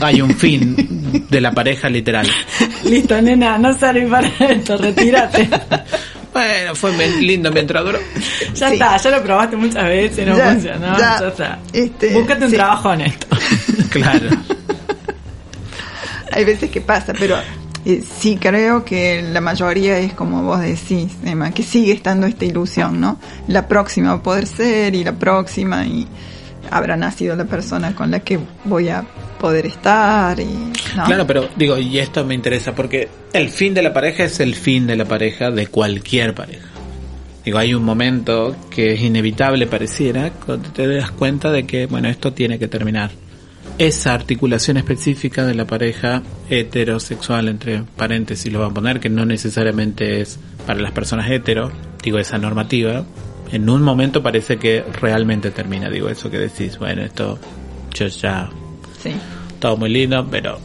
[0.00, 2.26] Hay un fin de la pareja literal.
[2.84, 5.48] Listo, nena, no sirve para esto, retírate.
[6.34, 7.98] Bueno, fue lindo mientras duró.
[8.54, 11.60] Ya está, ya lo probaste muchas veces, no funcionó, ya, está.
[11.72, 13.26] Este, Búscate un trabajo honesto.
[13.90, 14.28] claro.
[16.32, 17.36] hay veces que pasa, pero
[17.84, 22.44] eh, sí creo que la mayoría es como vos decís, Emma, que sigue estando esta
[22.44, 23.18] ilusión, ¿no?
[23.46, 26.08] La próxima va a poder ser y la próxima y
[26.70, 29.04] habrá nacido la persona con la que voy a
[29.40, 30.72] poder estar y.
[31.06, 34.54] Claro, pero digo, y esto me interesa porque el fin de la pareja es el
[34.54, 36.68] fin de la pareja de cualquier pareja.
[37.44, 42.08] Digo, hay un momento que es inevitable pareciera cuando te das cuenta de que, bueno,
[42.08, 43.10] esto tiene que terminar.
[43.76, 49.26] Esa articulación específica de la pareja heterosexual, entre paréntesis lo van a poner, que no
[49.26, 51.70] necesariamente es para las personas hetero,
[52.02, 53.04] digo, esa normativa,
[53.54, 57.38] en un momento parece que realmente termina, digo, eso que decís, bueno, esto
[57.94, 58.50] yo ya,
[59.00, 59.12] Sí.
[59.58, 60.58] todo muy lindo, pero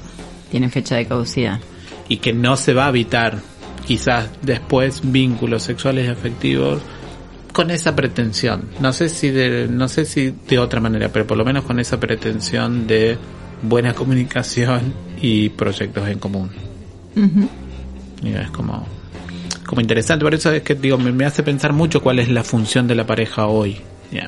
[0.51, 1.59] Tiene fecha de caducidad.
[2.07, 3.39] y que no se va a evitar
[3.85, 6.81] quizás después vínculos sexuales y afectivos
[7.53, 8.69] con esa pretensión.
[8.79, 11.79] No sé si de, no sé si de otra manera, pero por lo menos con
[11.79, 13.17] esa pretensión de
[13.61, 16.49] buena comunicación y proyectos en común.
[18.23, 18.85] Y es como,
[19.69, 20.25] como interesante.
[20.25, 22.95] Por eso es que digo, me, me hace pensar mucho cuál es la función de
[22.95, 23.77] la pareja hoy.
[24.11, 24.27] Ya.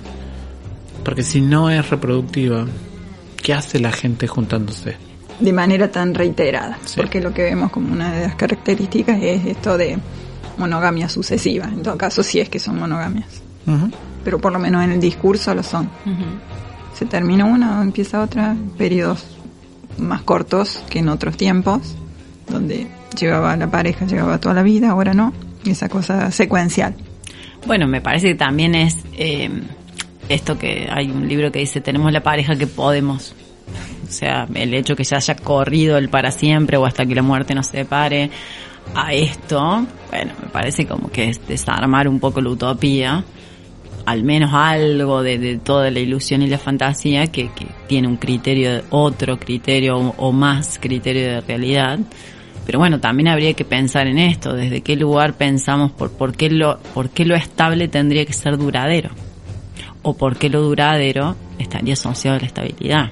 [1.03, 2.67] Porque si no es reproductiva,
[3.41, 4.95] ¿qué hace la gente juntándose?
[5.39, 6.93] de manera tan reiterada, Sí.
[6.97, 9.97] porque lo que vemos como una de las características es esto de
[10.59, 13.41] monogamia sucesiva, en todo caso si es que son monogamias,
[14.23, 15.89] pero por lo menos en el discurso lo son.
[16.93, 19.25] Se termina una, empieza otra, periodos
[19.97, 21.95] más cortos que en otros tiempos,
[22.47, 22.85] donde
[23.19, 25.33] llevaba la pareja, llevaba toda la vida, ahora no,
[25.65, 26.95] esa cosa secuencial.
[27.65, 29.49] Bueno, me parece que también es eh,
[30.29, 33.35] esto que hay un libro que dice, tenemos la pareja que podemos.
[34.07, 37.21] O sea, el hecho que se haya corrido el para siempre o hasta que la
[37.21, 38.29] muerte nos separe
[38.95, 43.23] a esto, bueno, me parece como que es desarmar un poco la utopía,
[44.05, 48.81] al menos algo de, toda la ilusión y la fantasía que, que tiene un criterio,
[48.89, 51.99] otro criterio o más criterio de realidad.
[52.71, 56.49] Pero bueno, también habría que pensar en esto, desde qué lugar pensamos por, por, qué
[56.49, 59.09] lo, por qué lo estable tendría que ser duradero,
[60.03, 63.11] o por qué lo duradero estaría asociado a la estabilidad.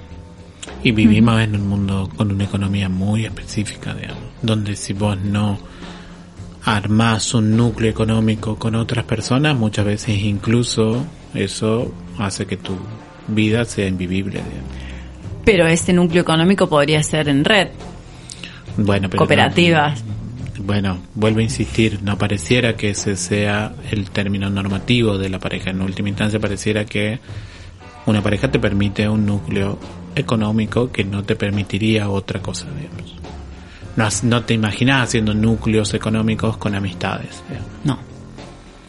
[0.82, 5.60] Y vivimos en un mundo con una economía muy específica, digamos, donde si vos no
[6.64, 12.78] armás un núcleo económico con otras personas, muchas veces incluso eso hace que tu
[13.28, 14.36] vida sea invivible.
[14.36, 14.72] digamos.
[15.44, 17.68] Pero ese núcleo económico podría ser en red,
[18.86, 20.04] Bueno, pero cooperativas.
[20.04, 20.20] no-
[20.64, 25.70] bueno, vuelvo a insistir, no pareciera que ese sea el término normativo de la pareja.
[25.70, 27.20] En última instancia pareciera que
[28.06, 29.80] una pareja te permite un núcleo
[30.16, 33.16] económico que no te permitiría otra cosa, digamos.
[33.96, 37.42] No, has- no te imaginas haciendo núcleos económicos con amistades.
[37.48, 37.70] digamos.
[37.86, 38.00] No.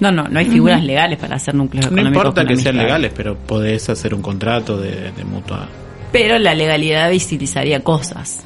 [0.01, 2.17] No, no, no hay figuras legales para hacer núcleos No económicos.
[2.25, 5.69] importa con que sean legales, pero podés hacer un contrato de, de mutua.
[6.11, 8.41] Pero la legalidad visibilizaría cosas,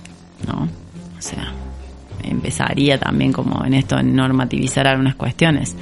[0.47, 0.68] ¿no?
[1.24, 1.52] O sea,
[2.22, 5.74] empezaría también como en esto, en normativizar algunas cuestiones.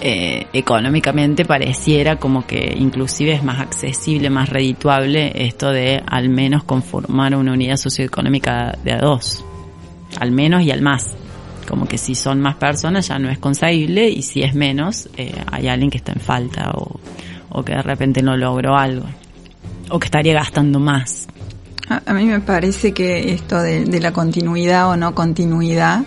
[0.00, 6.62] Eh, económicamente pareciera como que inclusive es más accesible, más redituable esto de al menos
[6.62, 9.44] conformar una unidad socioeconómica de a dos.
[10.18, 11.16] Al menos y al más.
[11.68, 15.34] Como que si son más personas ya no es concebible y si es menos eh,
[15.52, 16.98] hay alguien que está en falta o,
[17.50, 19.06] o que de repente no logró algo.
[19.90, 21.28] O que estaría gastando más.
[21.88, 26.04] A, a mí me parece que esto de, de la continuidad o no continuidad,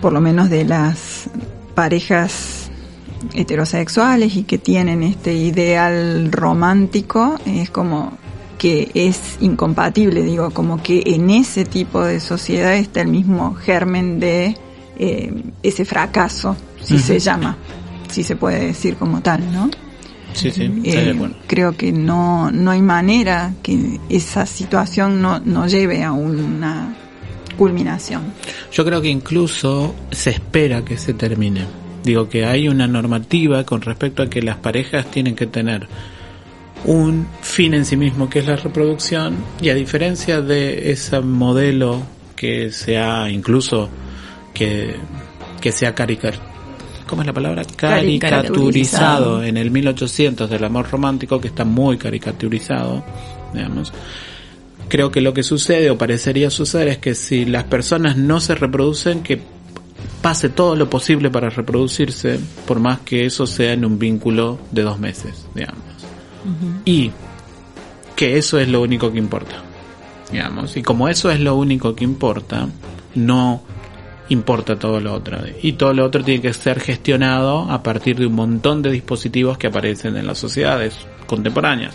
[0.00, 1.28] por lo menos de las
[1.74, 2.70] parejas
[3.32, 8.18] heterosexuales y que tienen este ideal romántico, es como
[8.58, 14.20] que es incompatible, digo, como que en ese tipo de sociedad está el mismo germen
[14.20, 14.56] de
[14.98, 15.32] eh,
[15.62, 17.56] ese fracaso, si se llama,
[18.10, 19.68] si se puede decir como tal, ¿no?
[20.34, 21.16] Sí, sí, Eh,
[21.46, 26.96] creo que no, no hay manera que esa situación no, no lleve a una
[27.56, 28.22] culminación.
[28.72, 31.64] Yo creo que incluso se espera que se termine.
[32.02, 35.86] Digo que hay una normativa con respecto a que las parejas tienen que tener
[36.84, 42.02] un fin en sí mismo que es la reproducción y a diferencia de ese modelo
[42.36, 43.88] que se ha incluso
[44.52, 44.96] que,
[45.62, 46.53] que se ha caricar
[47.06, 47.64] ¿cómo es la palabra?
[47.76, 49.44] caricaturizado Caricaturizado.
[49.44, 53.04] en el 1800 del amor romántico que está muy caricaturizado
[53.52, 53.92] digamos
[54.88, 58.54] creo que lo que sucede o parecería suceder es que si las personas no se
[58.54, 59.40] reproducen, que
[60.22, 64.82] pase todo lo posible para reproducirse, por más que eso sea en un vínculo de
[64.82, 65.82] dos meses, digamos.
[66.84, 67.10] Y
[68.14, 69.56] que eso es lo único que importa,
[70.30, 70.76] digamos.
[70.76, 72.68] Y como eso es lo único que importa,
[73.14, 73.62] no
[74.28, 75.38] importa todo lo otro.
[75.62, 79.58] Y todo lo otro tiene que ser gestionado a partir de un montón de dispositivos
[79.58, 80.96] que aparecen en las sociedades
[81.26, 81.94] contemporáneas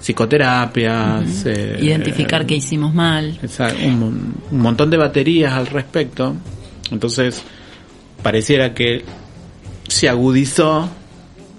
[0.00, 1.44] psicoterapias.
[1.46, 3.38] eh, Identificar qué hicimos mal.
[3.84, 6.34] Un, un montón de baterías al respecto.
[6.90, 7.42] Entonces,
[8.22, 9.04] pareciera que
[9.88, 10.88] se agudizó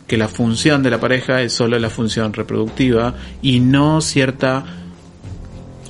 [0.07, 4.80] que la función de la pareja es solo la función reproductiva y no cierta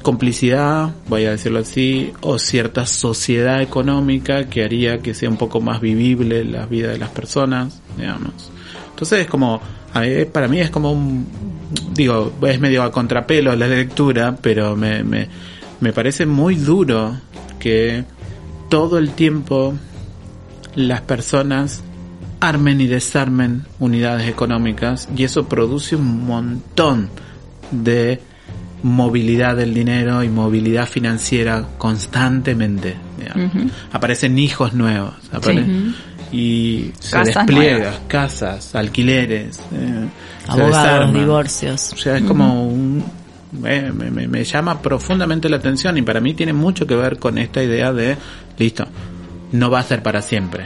[0.02, 5.62] complicidad, voy a decirlo así, o cierta sociedad económica que haría que sea un poco
[5.62, 8.52] más vivible la vida de las personas, digamos.
[8.90, 9.62] Entonces es como,
[10.32, 11.28] para mí es como un,
[11.94, 15.28] digo, es medio a contrapelo la lectura, pero me, me,
[15.80, 17.18] me parece muy duro
[17.60, 18.04] que
[18.70, 19.74] todo el tiempo
[20.76, 21.84] las personas
[22.40, 27.10] armen y desarmen unidades económicas y eso produce un montón
[27.72, 28.20] de
[28.84, 32.96] movilidad del dinero y movilidad financiera constantemente.
[33.92, 35.94] Aparecen hijos nuevos apare-
[36.32, 38.00] y se Casas despliega nuevas.
[38.08, 40.08] casas, alquileres, eh,
[40.48, 41.94] Abogados, divorcios.
[41.94, 43.04] O sea, es como un...
[43.52, 47.20] Me, me- me- me llama profundamente la atención y para mí tiene mucho que ver
[47.20, 48.16] con esta idea de,
[48.58, 48.86] listo,
[49.52, 50.64] no va a ser para siempre.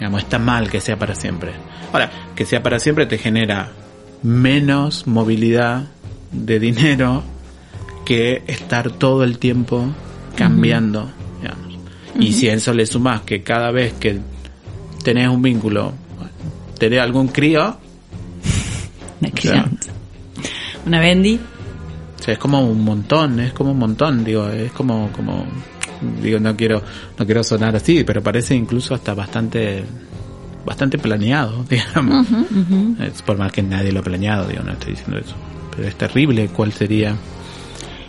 [0.00, 1.52] Digamos, está mal que sea para siempre.
[1.92, 3.70] Ahora, que sea para siempre te genera
[4.24, 5.84] menos movilidad
[6.32, 7.22] de dinero
[8.08, 9.86] que estar todo el tiempo
[10.34, 11.10] cambiando.
[11.42, 11.78] digamos.
[12.18, 14.18] Y si a eso le sumas que cada vez que
[15.04, 15.92] tenés un vínculo,
[16.78, 17.76] tenés algún crío,
[19.20, 19.92] Una crianza.
[20.86, 21.38] Una Bendy.
[22.18, 25.44] O sea, es como un montón, es como un montón, digo, es como, como,
[26.22, 26.82] digo, no quiero,
[27.18, 29.84] no quiero sonar así, pero parece incluso hasta bastante,
[30.64, 32.26] bastante planeado, digamos.
[33.26, 35.34] Por más que nadie lo ha planeado, digo, no estoy diciendo eso.
[35.76, 37.14] Pero es terrible cuál sería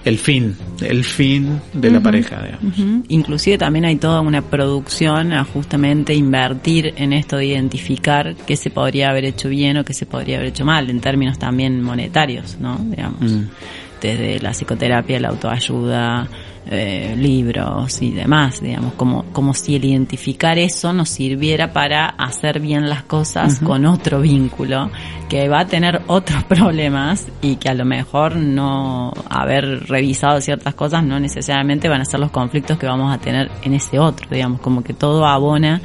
[0.10, 2.78] el fin, el fin de la pareja, digamos.
[2.80, 3.04] Ujú.
[3.08, 8.70] Inclusive también hay toda una producción a justamente invertir en esto de identificar qué se
[8.70, 12.58] podría haber hecho bien o qué se podría haber hecho mal, en términos también monetarios,
[12.60, 12.78] ¿no?
[12.80, 13.44] Digamos, Mm.
[14.02, 16.28] desde la psicoterapia, la autoayuda,
[16.72, 22.60] eh, libros y demás, digamos, como, como si el identificar eso nos sirviera para hacer
[22.60, 24.92] bien las cosas con otro vínculo
[25.30, 30.76] que va a tener otros problemas y que a lo mejor no haber revisado ciertas
[30.76, 34.28] cosas no necesariamente van a ser los conflictos que vamos a tener en ese otro,
[34.30, 35.82] digamos, como que todo abona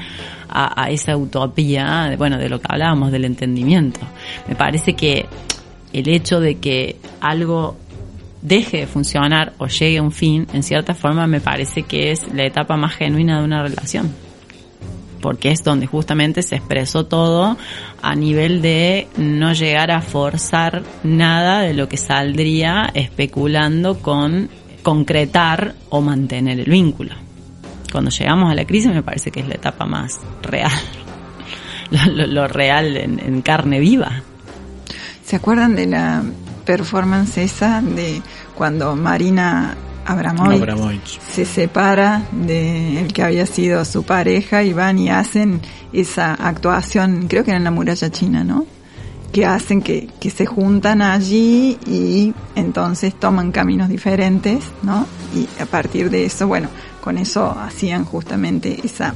[0.51, 4.01] a, a esa utopía, de, bueno, de lo que hablábamos, del entendimiento.
[4.47, 5.27] Me parece que
[5.95, 7.77] el hecho de que algo
[8.45, 12.33] deje de funcionar o llegue a un fin, en cierta forma me parece que es
[12.33, 14.15] la etapa más genuina de una relación.
[15.21, 17.57] Porque es donde justamente se expresó todo
[18.03, 24.51] a nivel de no llegar a forzar nada de lo que saldría especulando con
[24.83, 27.15] concretar o mantener el vínculo.
[27.91, 30.71] Cuando llegamos a la crisis me parece que es la etapa más real.
[32.15, 34.23] Lo, real en- en carne viva.
[35.25, 36.23] ¿Se acuerdan de la
[36.65, 38.23] performance esa de
[38.55, 41.21] cuando Marina Abramovich, Abramovich.
[41.21, 45.61] se separa de el que había sido su pareja y van y hacen
[45.93, 48.67] esa actuación, creo que era en la muralla china, ¿no?
[49.33, 55.07] Que hacen que, que se juntan allí y entonces toman caminos diferentes, ¿no?
[55.35, 56.69] Y a partir de eso, bueno,
[57.01, 59.15] con eso hacían justamente esa,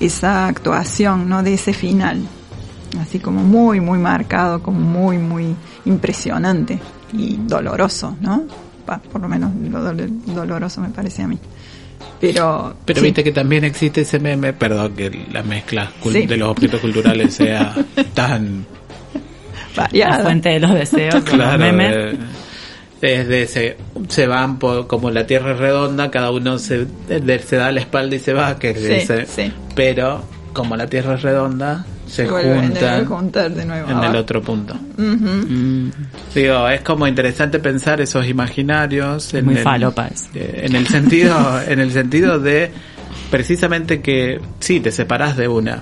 [0.00, 1.42] esa actuación, ¿no?
[1.42, 2.22] De ese final
[3.00, 6.78] así como muy, muy marcado, como muy, muy impresionante
[7.12, 8.44] y doloroso, ¿no?
[8.86, 11.38] Pa- por lo menos lo dol- doloroso me parece a mí.
[12.20, 16.26] Pero, Pero sí, viste que también existe ese meme, perdón que la mezcla cul- Sí.
[16.26, 17.74] de los objetos culturales sea
[18.14, 18.64] tan
[19.76, 20.22] La variada.
[20.24, 21.58] fuente de los deseos, los claro.
[21.58, 21.94] memes.
[21.94, 22.18] eh,
[23.00, 23.76] Desde se,
[24.08, 27.80] se van por, como la tierra es redonda, cada uno se, de- se da la
[27.80, 29.52] espalda y se va, que es Sí, ese- sí.
[29.74, 30.22] pero
[30.54, 31.84] como la tierra es redonda,
[32.14, 33.86] se Vuelven juntan juntar de nuevo.
[33.90, 34.18] en el abajo.
[34.18, 34.74] otro punto.
[34.96, 35.88] Mm,
[36.34, 39.62] Digo, es como interesante pensar esos imaginarios en Muy el,
[40.34, 42.70] eh, en el sentido en el sentido de
[43.30, 45.80] precisamente que sí te separás de una,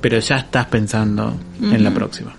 [0.00, 2.32] pero ya estás pensando en la próxima.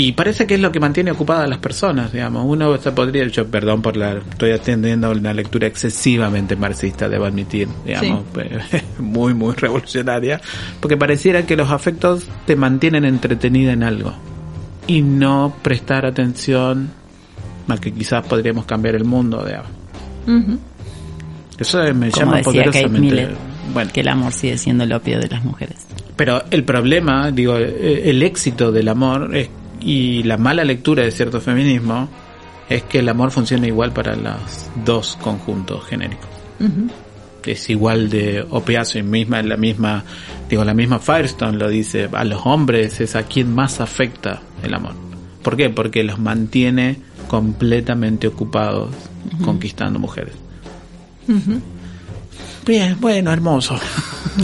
[0.00, 2.44] Y parece que es lo que mantiene ocupadas a las personas, digamos.
[2.46, 7.66] Uno se podría, yo perdón por la, estoy atendiendo una lectura excesivamente marxista, debo admitir,
[7.84, 8.22] digamos,
[9.00, 10.40] muy, muy revolucionaria,
[10.78, 14.12] porque pareciera que los afectos te mantienen entretenida en algo
[14.86, 16.90] y no prestar atención
[17.66, 19.70] a que quizás podríamos cambiar el mundo, digamos.
[20.28, 20.58] Ujú.
[21.58, 23.00] Eso me Como llama decía poderosamente.
[23.00, 23.36] Miller,
[23.74, 25.88] Bueno, que el amor sigue siendo el opio de las mujeres.
[26.14, 29.50] pero el problema, digo, eh, el éxito del amor es,
[29.80, 32.08] y la mala lectura de cierto feminismo
[32.68, 36.28] es que el amor funciona igual para los dos conjuntos genéricos.
[36.60, 36.88] Ujú.
[37.44, 40.04] Es igual de opiazo y misma, la misma,
[40.50, 44.74] digo, la misma Firestone lo dice, a los hombres es a quien más afecta el
[44.74, 44.92] amor.
[45.42, 45.70] ¿Por qué?
[45.70, 48.90] Porque los mantiene completamente ocupados
[49.42, 50.34] conquistando mujeres.
[52.66, 53.78] Bien, bueno, hermoso.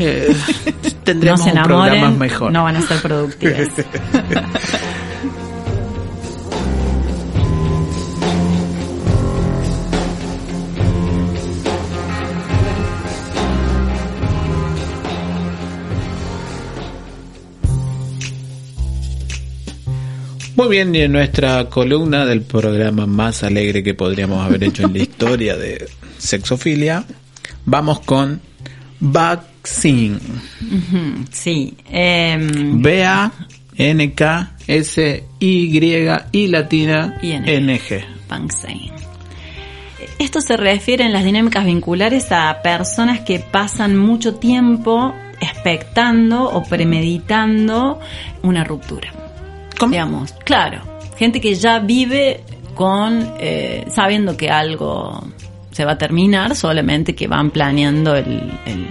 [0.01, 0.35] Eh,
[1.05, 2.51] tendremos no se un programa enamoren, mejor.
[2.51, 3.69] no van a ser productivas.
[20.65, 24.95] Muy bien, y en nuestra columna del programa más alegre que podríamos haber hecho en
[24.95, 25.87] la historia de
[26.17, 27.05] sexofilia,
[27.67, 28.41] vamos con
[28.99, 30.19] Vaccine.
[31.31, 31.77] Sí.
[31.91, 33.39] em, B-A-N-K-S-Y
[36.33, 37.57] y latina I-N-G.
[37.57, 38.05] N-G.
[38.27, 38.91] Panksein.
[40.19, 46.63] Esto se refiere en las dinámicas vinculares a personas que pasan mucho tiempo expectando o
[46.63, 48.01] premeditando
[48.43, 49.14] una ruptura.
[49.85, 49.93] ¿Cómo?
[49.93, 50.81] Digamos, claro,
[51.17, 52.43] gente que ya vive
[52.75, 55.23] con eh, sabiendo que algo
[55.71, 58.87] se va a terminar, solamente que van planeando el, el,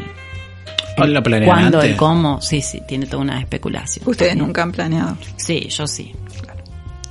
[0.97, 2.41] ¿O lo planean cuándo, el cómo.
[2.41, 4.07] Sí, sí, tiene toda una especulación.
[4.07, 5.17] Ustedes nunca han planeado.
[5.37, 6.13] Sí, yo sí.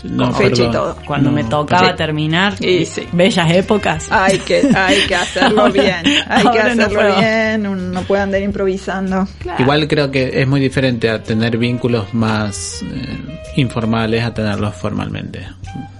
[0.05, 0.96] No, con fecha y todo.
[1.07, 1.96] Cuando No, me tocaba sí.
[1.96, 3.07] terminar, Y sí.
[3.12, 4.09] bellas épocas.
[4.11, 6.03] Hay que, hay que hacerlo Ahora- bien.
[6.28, 7.16] Hay que no hacerlo puedo.
[7.20, 7.66] bien.
[7.66, 9.28] Uno no puede andar improvisando.
[9.59, 13.18] Igual creo que es muy diferente a tener vínculos más eh,
[13.57, 15.46] informales a tenerlos formalmente.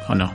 [0.09, 0.33] ¿O no?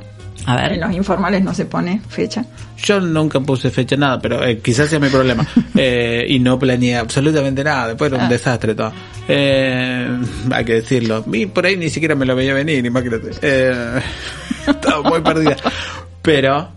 [0.50, 2.44] A En ver, los informales no se pone fecha.
[2.82, 5.46] Yo nunca puse fecha nada, pero eh, quizás sea mi problema.
[5.76, 7.90] Eh, y no planeé absolutamente nada.
[7.90, 8.30] Después era un Ah.
[8.30, 8.92] desastre todo.
[9.28, 10.08] Eh,
[10.52, 11.24] hay que decirlo.
[11.32, 13.30] Y por ahí ni siquiera me lo veía venir, imagínate.
[13.42, 14.00] Eh,
[14.68, 15.56] estaba muy perdida.
[16.24, 16.70] Pero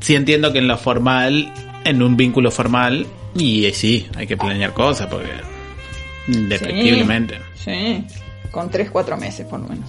[0.00, 1.52] sí entiendo que en lo formal,
[1.84, 5.28] en un vínculo formal, y eh, sí, hay que planear cosas porque
[6.28, 7.38] indefectiblemente.
[7.62, 8.04] Sí.
[8.50, 9.88] Con tres, cuatro meses por lo menos.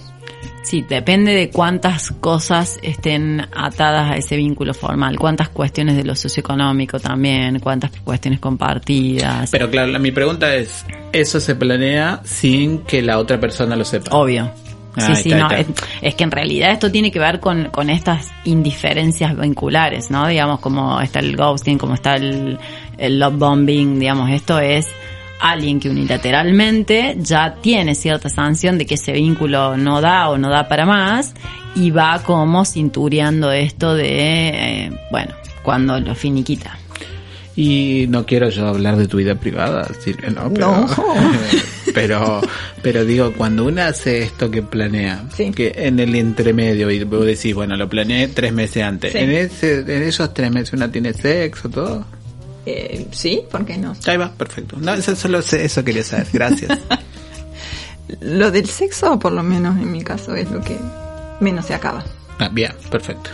[0.66, 6.14] Sí, depende de cuántas cosas estén atadas a ese vínculo formal, cuántas cuestiones de lo
[6.16, 9.50] socioeconómico también, cuántas cuestiones compartidas.
[9.50, 13.84] Pero claro, la- mi pregunta es, ¿eso se planea sin que la otra persona lo
[13.84, 14.16] sepa?
[14.16, 14.50] Obvio.
[14.96, 15.60] Sí, Ah, sí, está, no, está.
[15.60, 15.66] es,
[16.00, 20.26] es que en realidad esto tiene que ver con, con estas indiferencias vinculares, ¿no?
[20.26, 22.58] Digamos, como está el ghosting, como está el,
[22.96, 24.88] el love bombing, digamos, esto es
[25.40, 30.48] alguien que unilateralmente ya tiene cierta sanción de que ese vínculo no da o no
[30.50, 31.34] da para más
[31.74, 34.48] y va como cintureando esto de,
[34.86, 36.78] eh, bueno, cuando lo finiquita.
[37.58, 40.86] Y no quiero yo hablar de tu vida privada, Silvia, no, pero, No.
[41.94, 42.40] pero,
[42.82, 45.52] pero digo, cuando uno hace esto que planea, Sí.
[45.52, 49.18] que en el entremedio, y vos decís, bueno, lo planeé tres meses antes, Sí.
[49.18, 52.04] en ese, en esos tres meses una tiene sexo, todo.
[52.66, 53.94] Eh, sí, ¿por qué no?
[54.06, 54.76] Ahí va, perfecto.
[54.80, 56.78] No, eso, solo sé- eso quería saber, gracias.
[58.20, 60.76] Lo del sexo, por lo menos en mi caso, es lo que
[61.40, 62.04] menos se acaba.
[62.38, 63.30] Ah, bien, perfecto.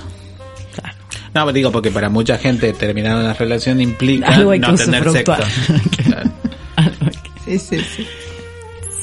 [0.74, 0.96] Claro.
[1.34, 5.10] No, digo porque para mucha gente terminar una relación implica Algo hay que no tener
[5.10, 5.34] sexo.
[6.04, 6.30] Claro.
[7.44, 8.06] Sí, sí, sí.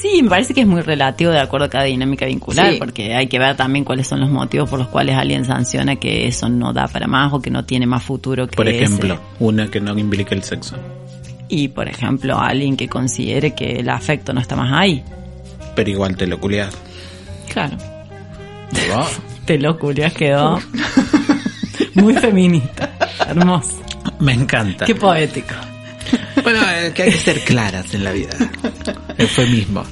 [0.00, 2.78] Sí, me parece que es muy relativo de acuerdo a cada dinámica vincular, Sí.
[2.78, 6.26] porque hay que ver también cuáles son los motivos por los cuales alguien sanciona que
[6.26, 9.22] eso no da para más o que no tiene más futuro que Por ejemplo, ese.
[9.40, 10.76] una que no implica el sexo.
[11.48, 15.02] Y por ejemplo, alguien que considere que el afecto no está más ahí.
[15.74, 16.74] Pero igual te lo culiás.
[17.52, 17.76] Claro.
[19.44, 20.58] Te lo culias quedó
[21.94, 22.90] muy feminista.
[23.28, 23.80] Hermoso.
[24.20, 24.86] Me encanta.
[24.86, 25.54] Qué poético.
[26.42, 28.30] Bueno, es que hay que ser claras en la vida.
[29.18, 29.84] Eufemismo.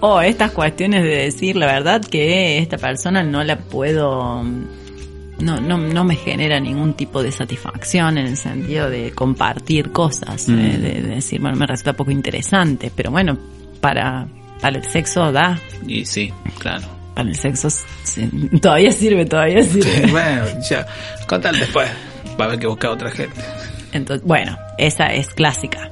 [0.00, 4.42] O estas cuestiones de decir la verdad que esta persona no la puedo
[5.38, 10.48] no, no, no me genera ningún tipo de satisfacción en el sentido de compartir cosas,
[10.48, 10.58] Mm.
[10.58, 13.38] eh, de, de decir, bueno, me resulta poco interesante, pero bueno,
[13.80, 14.26] para,
[14.60, 16.86] para el sexo da, Y sí, claro.
[17.14, 18.28] para el sexo sí,
[18.62, 20.06] todavía sirve, todavía sirve.
[20.10, 20.86] Bueno, ya,
[21.26, 21.88] contar después.
[22.38, 23.40] Va a haber que buscar otra gente.
[23.92, 25.90] Entonces, bueno, esa es clásica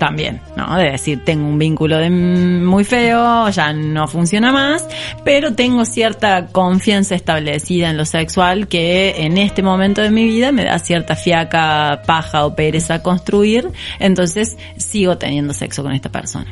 [0.00, 0.76] también, ¿no?
[0.78, 4.88] De decir, tengo un vínculo de muy feo, ya no funciona más,
[5.24, 10.52] pero tengo cierta confianza establecida en lo sexual que en este momento de mi vida
[10.52, 16.50] me da cierta fiaca, paja o pereza construir, entonces sigo teniendo sexo con esta persona.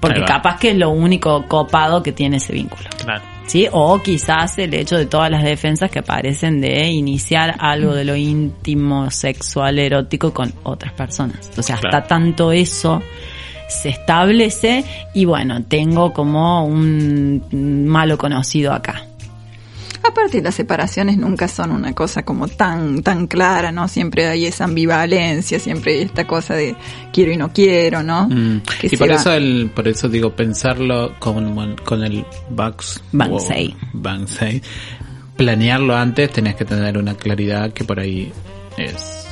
[0.00, 2.88] Porque capaz que es lo único copado que tiene ese vínculo.
[3.04, 3.22] Claro.
[3.50, 3.66] ¿Sí?
[3.72, 8.14] O quizás el hecho de todas las defensas que aparecen de iniciar algo de lo
[8.14, 11.48] íntimo, sexual, erótico con otras personas.
[11.48, 12.06] Entonces, hasta Claro.
[12.06, 13.02] tanto eso
[13.68, 14.84] se establece
[15.14, 19.04] y bueno, tengo como un malo conocido acá.
[20.02, 23.86] Aparte las separaciones nunca son una cosa como tan tan clara, ¿no?
[23.86, 26.74] Siempre hay esa ambivalencia, siempre hay esta cosa de
[27.12, 28.26] quiero y no quiero, ¿no?
[28.28, 28.62] Mm.
[28.80, 33.02] Que Y por va- eso, el, por eso digo, pensarlo con, con el Bugs.
[33.12, 33.76] Bansei.
[33.78, 34.62] o Bansei.
[35.36, 38.32] Planearlo antes, tenés que tener una claridad que por ahí
[38.76, 39.26] es.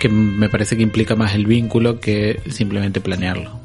[0.00, 3.58] que me parece que implica más el vínculo que simplemente planearlo.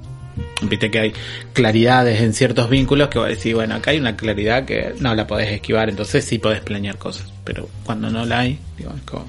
[0.62, 1.14] Viste que hay
[1.54, 5.28] claridades en ciertos vínculos que vos decís, bueno, acá hay una claridad que no la
[5.28, 7.32] podés esquivar, entonces sí podés planear cosas.
[7.44, 9.28] Pero cuando no la hay, digo, es como.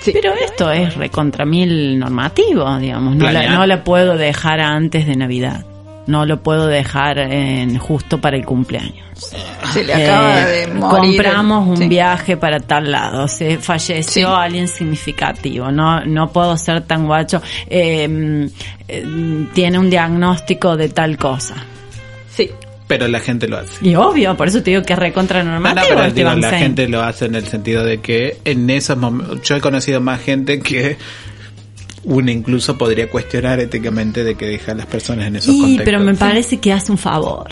[0.00, 0.10] Sí.
[0.12, 3.16] Pero esto es recontra mil normativo, digamos.
[3.16, 5.64] No la, no la puedo dejar antes de Navidad.
[6.06, 9.06] No lo puedo dejar en, justo para el cumpleaños.
[9.72, 11.16] se le acaba Eh, de morir.
[11.16, 11.88] compramos un sí.
[11.88, 14.34] viaje para tal lado, se falleció Sí.
[14.36, 18.48] alguien significativo, no no puedo ser tan guacho, eh,
[18.88, 21.54] eh, tiene un diagnóstico de tal cosa.
[22.34, 22.50] Sí.
[22.88, 23.72] Pero la gente lo hace.
[23.88, 26.88] Y obvio, por eso te digo que es recontra No, no, pero digo, la gente
[26.88, 30.58] lo hace en el sentido de que en esos momentos, yo he conocido más gente
[30.60, 30.98] que
[32.04, 35.84] uno incluso podría cuestionar éticamente de que deja a las personas en esos Sí, contextos.
[35.84, 37.48] pero me parece que hace un favor.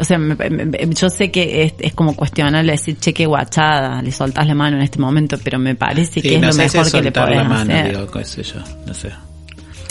[0.00, 4.00] O sea, me- me- yo sé que es, es como cuestionable decir, che, qué guachada,
[4.00, 6.58] le soltás la mano en este momento, pero me parece Sí, que es lo si
[6.58, 7.90] mejor que le podés la mano, hacer.
[7.96, 9.10] digo, qué sé yo, no sé.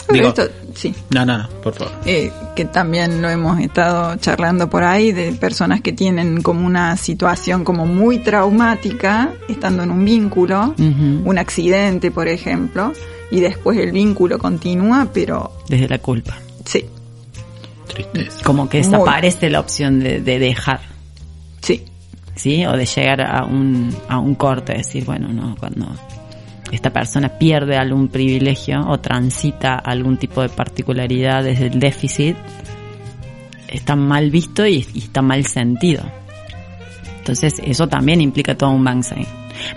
[0.07, 0.43] Pero Digo, esto,
[0.73, 0.95] sí.
[1.13, 1.93] no, no, no, por favor.
[2.05, 6.95] eh, que también lo hemos estado charlando por ahí, de personas que tienen como una
[6.97, 12.93] situación como muy traumática, estando en un vínculo, un accidente, por ejemplo,
[13.31, 16.37] y después el vínculo continúa, pero Desde la culpa.
[16.63, 16.85] sí,
[17.87, 18.43] Tristeza.
[18.43, 18.85] Como que Muy.
[18.91, 20.81] desaparece la opción de, de dejar,
[21.61, 21.83] sí,
[22.35, 22.65] ¿sí?
[22.65, 25.87] O de llegar a un, a un corte, decir, bueno, no, cuando
[26.71, 32.35] esta persona pierde algún privilegio o transita algún tipo de particularidad desde el déficit,
[33.67, 36.03] está mal visto y, y está mal sentido.
[37.19, 39.27] Entonces eso también implica todo un Bankside.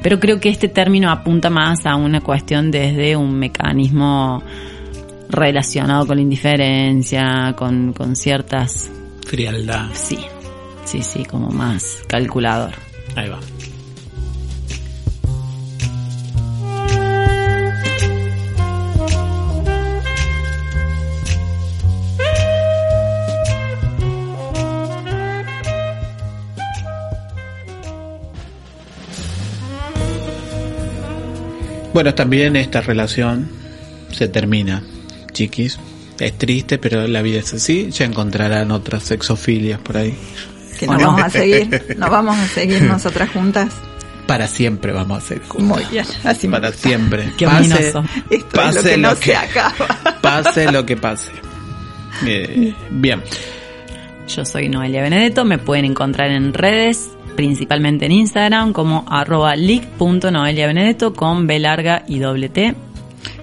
[0.03, 4.43] Pero creo que este término apunta más a una cuestión desde un mecanismo
[5.28, 8.91] relacionado con la indiferencia, con, con ciertas...
[9.26, 9.88] Frialdad.
[9.93, 10.18] Sí,
[10.84, 12.72] sí, sí, como más calculador.
[13.16, 13.38] Ahí va.
[31.93, 33.49] Bueno, también esta relación
[34.12, 34.82] se termina,
[35.32, 35.78] chiquis.
[36.18, 37.91] Es triste, pero la vida es así.
[37.91, 40.14] Ya encontrarán otras sexofilias por ahí.
[40.78, 41.07] que ¿O nos no?
[41.09, 43.72] vamos a seguir, nos vamos a seguir nosotras juntas.
[44.26, 45.78] Para siempre vamos a ser juntos.
[45.78, 47.32] Muy bien, así Para siempre.
[47.36, 48.05] Qué pase, ominoso.
[48.30, 49.86] Esto es lo pase que no lo se que, acaba.
[50.20, 51.30] pase lo que pase.
[52.26, 53.22] Eh, bien.
[54.28, 61.14] Yo soy Noelia Benedetto, me pueden encontrar en redes, principalmente en Instagram como arroba leak.noeliabenedetto
[61.14, 62.74] con B larga y doble T.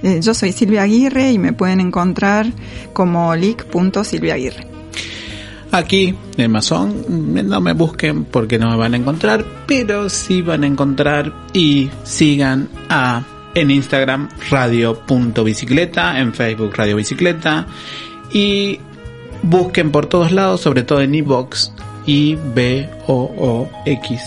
[0.03, 2.47] Eh, yo soy Silvia Aguirre y me pueden encontrar
[2.93, 4.67] como lic.silviaaguirre.
[5.71, 10.63] Aquí en Amazon no me busquen porque no me van a encontrar, pero sí van
[10.63, 13.23] a encontrar y sigan a
[13.53, 17.65] en Instagram radio.bicicleta, en Facebook Radio Bicicleta
[18.31, 18.79] y
[19.41, 21.73] busquen por todos lados, sobre todo en iBox
[22.07, 24.21] B O O X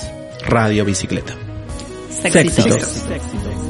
[0.44, 1.34] Radio Bicicleta.
[2.10, 3.69] Sexitos.